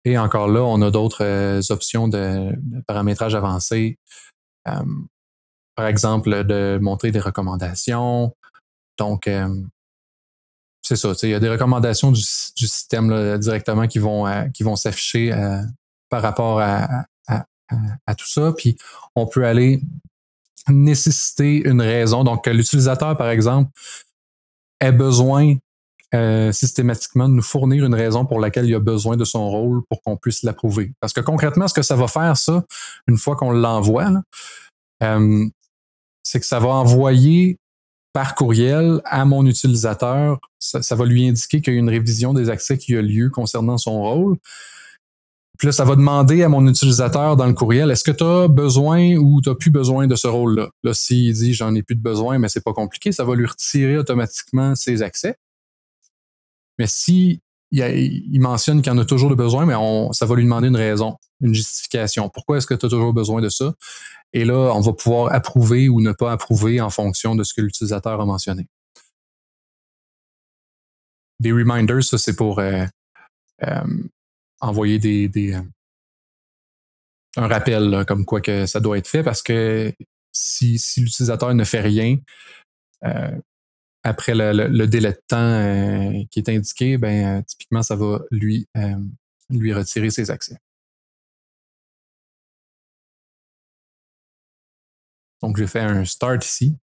[0.03, 2.51] Et encore là, on a d'autres euh, options de,
[2.85, 3.97] paramétrage avancé.
[4.67, 4.83] Euh,
[5.75, 8.35] par exemple, de montrer des recommandations.
[8.99, 9.49] Donc, euh,
[10.81, 11.13] c'est ça.
[11.23, 14.25] Il y a des recommandations du, système directement qui vont,
[14.61, 15.33] vont s'afficher
[16.09, 18.53] par rapport à, à, tout ça.
[18.55, 18.77] Puis,
[19.15, 19.81] on peut aller
[20.69, 22.23] nécessiter une raison.
[22.23, 23.71] Donc, l'utilisateur, par exemple,
[24.81, 25.55] ait besoin
[26.13, 29.81] euh, systématiquement de nous fournir une raison pour laquelle il a besoin de son rôle
[29.89, 30.93] pour qu'on puisse l'approuver.
[31.01, 32.63] Parce que concrètement, ce que ça va faire, ça,
[33.07, 34.11] une fois qu'on l'envoie,
[35.03, 35.45] euh,
[36.23, 37.57] c'est que ça va envoyer
[38.13, 42.49] par courriel à mon utilisateur, ça, va lui indiquer qu'il y a une révision des
[42.49, 44.37] accès qui a lieu concernant son rôle.
[45.57, 48.47] Puis là, ça va demander à mon utilisateur dans le courriel, est-ce que tu as
[48.47, 50.69] besoin ou tu n'as plus besoin de ce rôle-là?
[50.83, 53.45] Là, s'il dit j'en ai plus de besoin, mais c'est pas compliqué, ça va lui
[53.45, 55.35] retirer automatiquement ses accès.
[56.77, 57.41] Mais si
[57.71, 59.73] il, mentionne qu'il en a toujours de besoin, mais
[60.13, 62.29] ça va lui demander une raison, une justification.
[62.29, 63.73] Pourquoi est-ce que tu as toujours besoin de ça?
[64.33, 67.61] Et là, on va pouvoir approuver ou ne pas approuver en fonction de ce que
[67.61, 68.67] l'utilisateur a mentionné.
[71.39, 72.85] Des reminders, ça c'est pour euh,
[73.63, 73.83] euh,
[74.61, 75.61] envoyer des, euh,
[77.37, 79.93] un rappel comme quoi que ça doit être fait parce que
[80.31, 82.17] si, si l'utilisateur ne fait rien
[83.03, 83.39] euh,
[84.03, 88.67] après le, le, délai de temps euh, qui est indiqué, ben typiquement ça va lui
[89.49, 90.57] lui retirer ses accès.
[95.41, 96.77] Donc j'ai fait un start ici.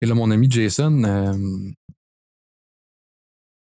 [0.00, 1.02] Et là, mon ami Jason,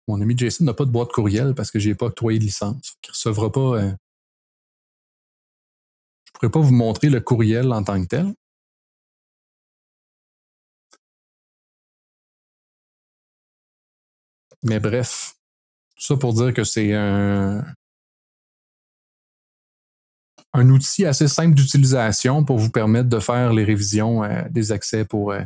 [0.07, 2.95] mon ami Jason n'a pas de boîte courriel parce que j'ai pas octroyé de licence.
[3.03, 3.81] Il recevra pas.
[3.81, 3.91] Euh...
[6.25, 8.33] Je pourrais pas vous montrer le courriel en tant que tel.
[14.63, 15.35] Mais bref,
[15.97, 17.63] ça pour dire que c'est un,
[20.53, 25.31] outil assez simple d'utilisation pour vous permettre de faire les révisions euh, des accès pour,
[25.33, 25.43] euh,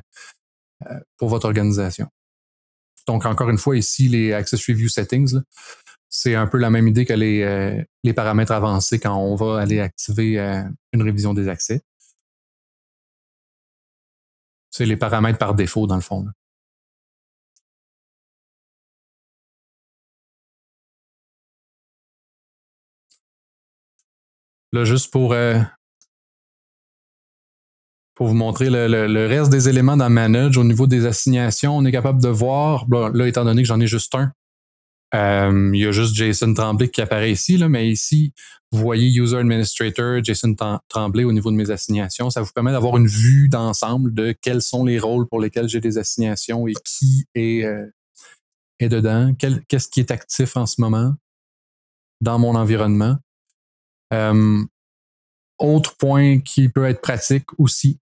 [1.17, 2.09] pour votre organisation.
[3.09, 5.39] Donc, encore une fois, ici, les Access Review Settings,
[6.09, 9.59] c'est un peu la même idée que les, euh, les, paramètres avancés quand on va
[9.59, 10.61] aller activer euh,
[10.93, 11.81] une révision des accès.
[14.69, 16.27] C'est les paramètres par défaut, dans le fond.
[24.71, 25.59] Là, juste pour, euh,
[28.19, 31.77] pour vous montrer le, reste des éléments dans Manage au niveau des assignations.
[31.77, 34.33] On est capable de voir, là, étant donné que j'en ai juste un,
[35.15, 38.33] euh, il y a juste Jason Tremblay qui apparaît ici, là, mais ici,
[38.73, 40.53] vous voyez User Administrator, Jason
[40.89, 42.29] Tremblay au niveau de mes assignations.
[42.29, 45.79] Ça vous permet d'avoir une vue d'ensemble de quels sont les rôles pour lesquels j'ai
[45.79, 47.85] des assignations et qui est, euh,
[48.79, 51.15] est dedans, qu'est-ce qui est actif en ce moment
[52.19, 53.15] dans mon environnement.
[54.13, 54.61] Euh,
[55.57, 57.97] autre point qui peut être pratique aussi,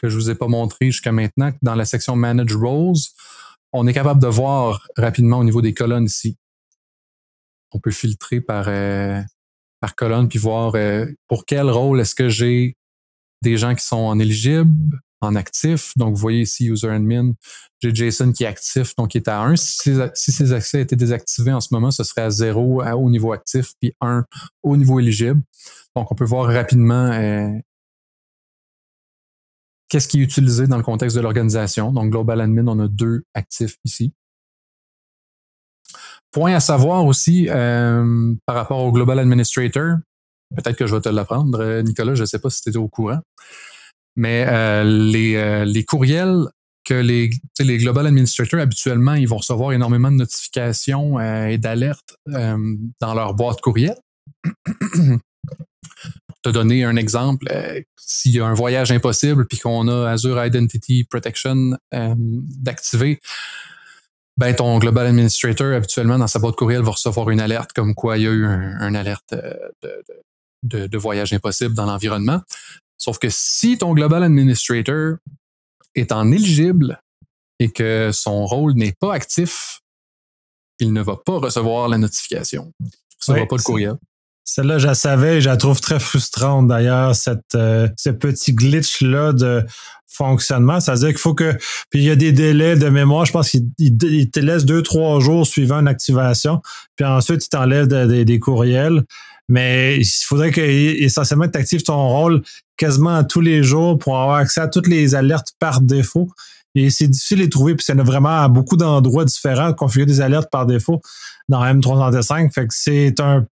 [0.00, 2.96] que je vous ai pas montré jusqu'à maintenant, dans la section Manage Roles,
[3.72, 6.36] on est capable de voir rapidement au niveau des colonnes ici.
[7.72, 9.20] On peut filtrer par, euh,
[9.80, 12.76] par colonne puis voir euh, pour quel rôle est-ce que j'ai
[13.42, 15.92] des gens qui sont en éligible, en actif.
[15.96, 17.32] Donc, vous voyez ici, User Admin,
[17.80, 19.56] j'ai Jason qui est actif, donc qui est à 1.
[19.56, 23.72] Si ces, accès étaient désactivés en ce moment, ce serait à 0 au niveau actif,
[23.80, 24.24] puis 1
[24.62, 25.42] au niveau éligible.
[25.96, 27.50] Donc, on peut voir rapidement euh,
[29.90, 31.92] qu'est-ce qui est utilisé dans le contexte de l'organisation?
[31.92, 34.14] Donc, Global Admin, on a deux actifs ici.
[36.32, 39.96] Point à savoir aussi euh, par rapport au Global Administrator,
[40.54, 42.78] peut-être que je vais te l'apprendre, euh, Nicolas, je ne sais pas si tu étais
[42.78, 43.18] au courant,
[44.14, 46.44] mais euh, les, les, courriels
[46.84, 53.14] que les, les Global Administrators, habituellement, ils vont recevoir énormément de notifications et d'alertes dans
[53.14, 53.96] leur boîte courriel.
[56.42, 60.44] Te donner un exemple, euh, s'il y a un voyage impossible puis qu'on a Azure
[60.44, 63.20] Identity Protection d'activer,
[64.36, 68.16] ben ton Global Administrator, habituellement, dans sa boîte courriel, va recevoir une alerte comme quoi
[68.16, 69.34] il y a eu un, alerte
[70.62, 72.40] de, de, voyage impossible dans l'environnement.
[72.96, 75.16] Sauf que si ton Global Administrator
[75.94, 77.00] est en éligible
[77.58, 79.80] et que son rôle n'est pas actif,
[80.78, 82.72] il ne va pas recevoir la notification.
[82.80, 83.96] Il ne recevra pas le courriel.
[84.52, 88.52] Celle-là, je la savais et je la trouve très frustrante d'ailleurs, cette, euh, ce petit
[88.52, 89.64] glitch-là de
[90.08, 90.80] fonctionnement.
[90.80, 91.56] C'est-à-dire qu'il faut que.
[91.88, 93.24] Puis il y a des délais de mémoire.
[93.24, 96.62] Je pense qu'il te laisse deux, trois jours suivant une activation.
[96.96, 99.04] Puis ensuite, il t'enlève des courriels.
[99.48, 102.42] Mais il faudrait que essentiellement tu actives ton rôle
[102.76, 106.28] quasiment tous les jours pour avoir accès à toutes les alertes par défaut.
[106.74, 110.20] Et c'est difficile de les trouver, puis ça a vraiment beaucoup d'endroits différents configurer des
[110.20, 111.00] alertes par défaut
[111.48, 112.52] dans M365.
[112.52, 113.46] Fait que c'est un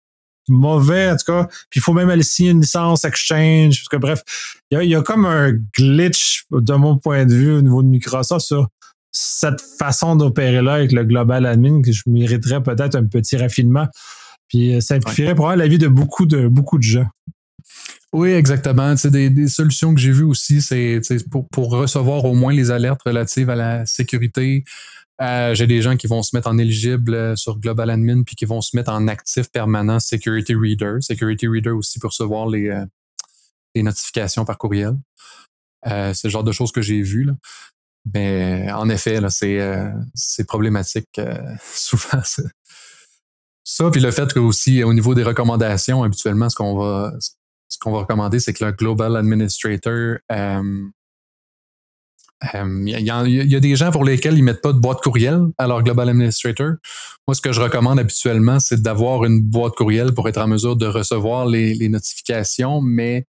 [0.49, 1.47] mauvais, en tout cas.
[1.69, 3.79] Puis il faut même aller signer une licence Exchange.
[3.79, 4.21] Parce que bref,
[4.71, 8.45] il y, a, comme un glitch de mon point de vue au niveau de Microsoft
[8.45, 8.67] sur
[9.11, 13.87] cette façon d'opérer-là avec le Global Admin que je mériterais peut-être un petit raffinement.
[14.47, 17.07] Puis ça simplifierait probablement la vie de beaucoup de beaucoup de gens.
[18.13, 18.95] Oui, exactement.
[19.05, 23.01] Des, des solutions que j'ai vues aussi, c'est pour, pour recevoir au moins les alertes
[23.05, 24.63] relatives à la sécurité.
[25.21, 28.35] Euh, j'ai des gens qui vont se mettre en éligible euh, sur Global Admin puis
[28.35, 30.97] qui vont se mettre en actif permanent Security Reader.
[31.01, 32.85] Security Reader aussi pour recevoir les, euh,
[33.73, 34.95] les notifications par courriel.
[35.85, 37.23] c'est le genre de choses que j'ai vues.
[37.23, 37.33] Là.
[38.13, 41.19] Mais en effet, c'est, c'est problématique
[41.73, 42.21] souvent.
[43.63, 47.13] Ça, puis le fait que aussi au niveau des recommandations, habituellement, ce qu'on va
[47.69, 50.19] ce qu'on va recommander, c'est que le Global Administrator,
[52.43, 55.47] euh, euh, il y, a des gens pour lesquels ils mettent pas de boîte courriel
[55.57, 56.73] à leur Global Administrator.
[57.27, 60.75] Moi, ce que je recommande habituellement, c'est d'avoir une boîte courriel pour être en mesure
[60.75, 63.25] de recevoir les, notifications, mais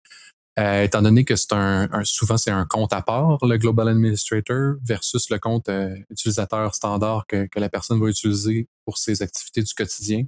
[0.59, 4.75] euh, étant donné que c'est un, souvent c'est un compte à part, le Global Administrator,
[4.85, 5.71] versus le compte
[6.11, 10.25] utilisateur standard que, que, la personne va utiliser pour ses activités du quotidien.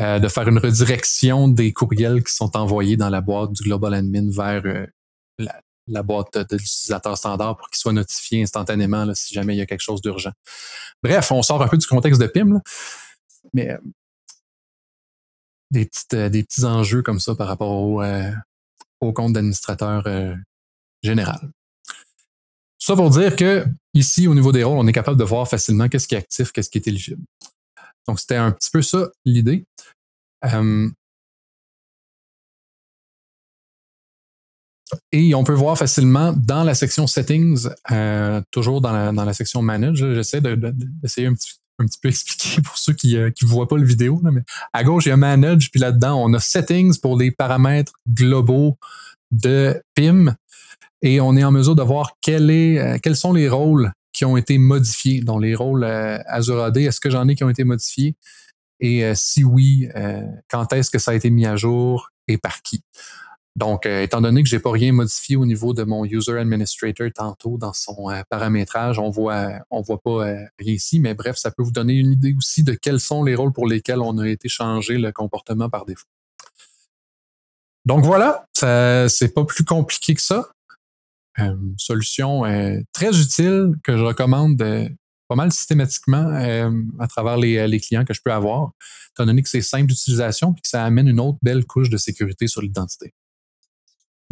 [0.00, 3.94] Euh, de faire une redirection des courriels qui sont envoyés dans la boîte du Global
[3.94, 4.86] Admin vers euh,
[5.88, 9.66] la, boîte de l'utilisateur standard pour qu'il soit notifié instantanément si jamais il y a
[9.66, 10.32] quelque chose d'urgent.
[11.02, 12.60] Bref, on sort un peu du contexte de PIM,
[13.52, 13.78] mais euh,
[15.70, 18.02] des, petites, des petits enjeux comme ça par rapport au,
[19.00, 20.04] au compte d'administrateur
[21.02, 21.50] général.
[22.78, 25.88] Ça pour dire que ici, au niveau des rôles, on est capable de voir facilement
[25.88, 27.22] qu'est-ce qui est actif, qu'est-ce qui est éligible.
[28.06, 29.66] Donc, c'était un petit peu ça l'idée.
[30.44, 30.88] Euh,
[35.12, 39.98] et on peut voir facilement dans la section Settings, euh, toujours dans la, section Manage,
[39.98, 44.22] j'essaie d'essayer un petit, peu expliquer pour ceux qui ne euh, voient pas le vidéo.
[44.72, 48.76] à gauche, il y a Manage, puis là-dedans, on a Settings pour les paramètres globaux
[49.30, 50.34] de PIM.
[51.00, 54.58] Et on est en mesure de voir est, quels sont les rôles qui ont été
[54.58, 58.16] modifiés, dont les rôles euh, Azure AD, est-ce que j'en ai qui ont été modifiés?
[58.80, 62.36] Et euh, si oui, euh, quand est-ce que ça a été mis à jour et
[62.36, 62.82] par qui?
[63.58, 67.58] Donc, étant donné que j'ai pas rien modifié au niveau de mon user administrator tantôt
[67.58, 70.26] dans son paramétrage, on voit, on voit pas
[70.58, 73.34] rien ici, mais bref, ça peut vous donner une idée aussi de quels sont les
[73.34, 76.06] rôles pour lesquels on a été changé le comportement par défaut.
[77.84, 80.52] Donc voilà, c'est pas plus compliqué que ça.
[81.40, 84.88] Euh, solution euh, très utile que je recommande euh,
[85.28, 86.30] pas mal systématiquement
[86.98, 88.70] à travers les, clients que je peux avoir,
[89.12, 91.98] étant donné que c'est simple d'utilisation et que ça amène une autre belle couche de
[91.98, 93.12] sécurité sur l'identité.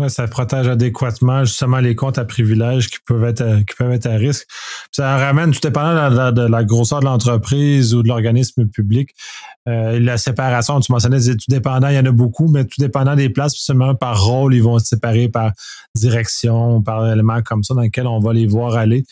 [0.08, 4.16] Ça protège adéquatement justement les comptes à privilèges qui peuvent être, qui peuvent être à
[4.16, 4.46] risque.
[4.92, 9.14] ça ramène, tout dépendant de la, grosseur de l'entreprise ou de l'organisme public,
[9.68, 13.16] euh, la séparation, tu mentionnais, tout dépendant, il y en a beaucoup, mais tout dépendant
[13.16, 15.52] des places, seulement par rôle, ils vont se séparer par
[15.94, 19.04] direction, par élément comme ça dans lequel on va les voir aller.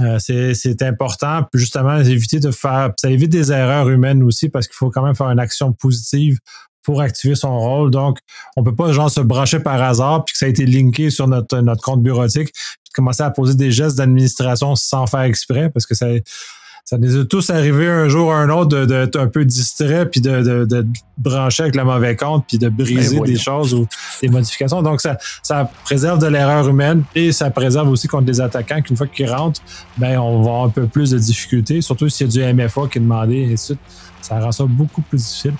[0.00, 4.74] Euh, c'est important, justement, éviter de faire, ça évite des erreurs humaines aussi parce qu'il
[4.74, 6.38] faut quand même faire une action positive
[6.84, 7.90] pour activer son rôle.
[7.90, 8.18] Donc,
[8.56, 11.26] on peut pas genre se brancher par hasard puis que ça a été linké sur
[11.26, 15.86] notre, notre compte bureautique puis commencer à poser des gestes d'administration sans faire exprès parce
[15.86, 16.06] que ça
[16.84, 20.20] ça nous est tous arrivé un jour ou un autre d'être un peu distrait puis
[20.20, 23.86] de, de, brancher avec le mauvais compte puis de briser ben des choses ou
[24.20, 24.82] des modifications.
[24.82, 28.98] Donc, ça, ça préserve de l'erreur humaine et ça préserve aussi contre des attaquants qu'une
[28.98, 29.62] fois qu'ils rentrent,
[29.96, 32.82] ben, on va avoir un peu plus de difficultés, surtout s'il y a du MFA
[32.90, 33.80] qui est demandé et ainsi de suite.
[34.20, 35.54] Ça rend ça beaucoup plus difficile.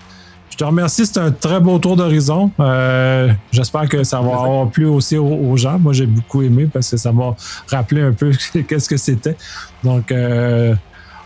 [0.54, 2.48] Je te remercie, c'est un très beau tour d'horizon.
[2.60, 5.80] Euh, j'espère que ça va avoir plu aussi aux, gens.
[5.80, 7.34] Moi, j'ai beaucoup aimé parce que ça m'a
[7.66, 8.30] rappelé un peu
[8.68, 9.36] qu'est-ce que c'était.
[9.82, 10.72] Donc, euh,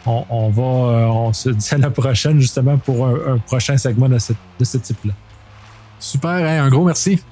[0.06, 4.32] on, va, on se dit à la prochaine justement pour un, prochain segment de ce,
[4.58, 5.12] de ce type-là.
[6.00, 7.22] Super, hein, un gros merci.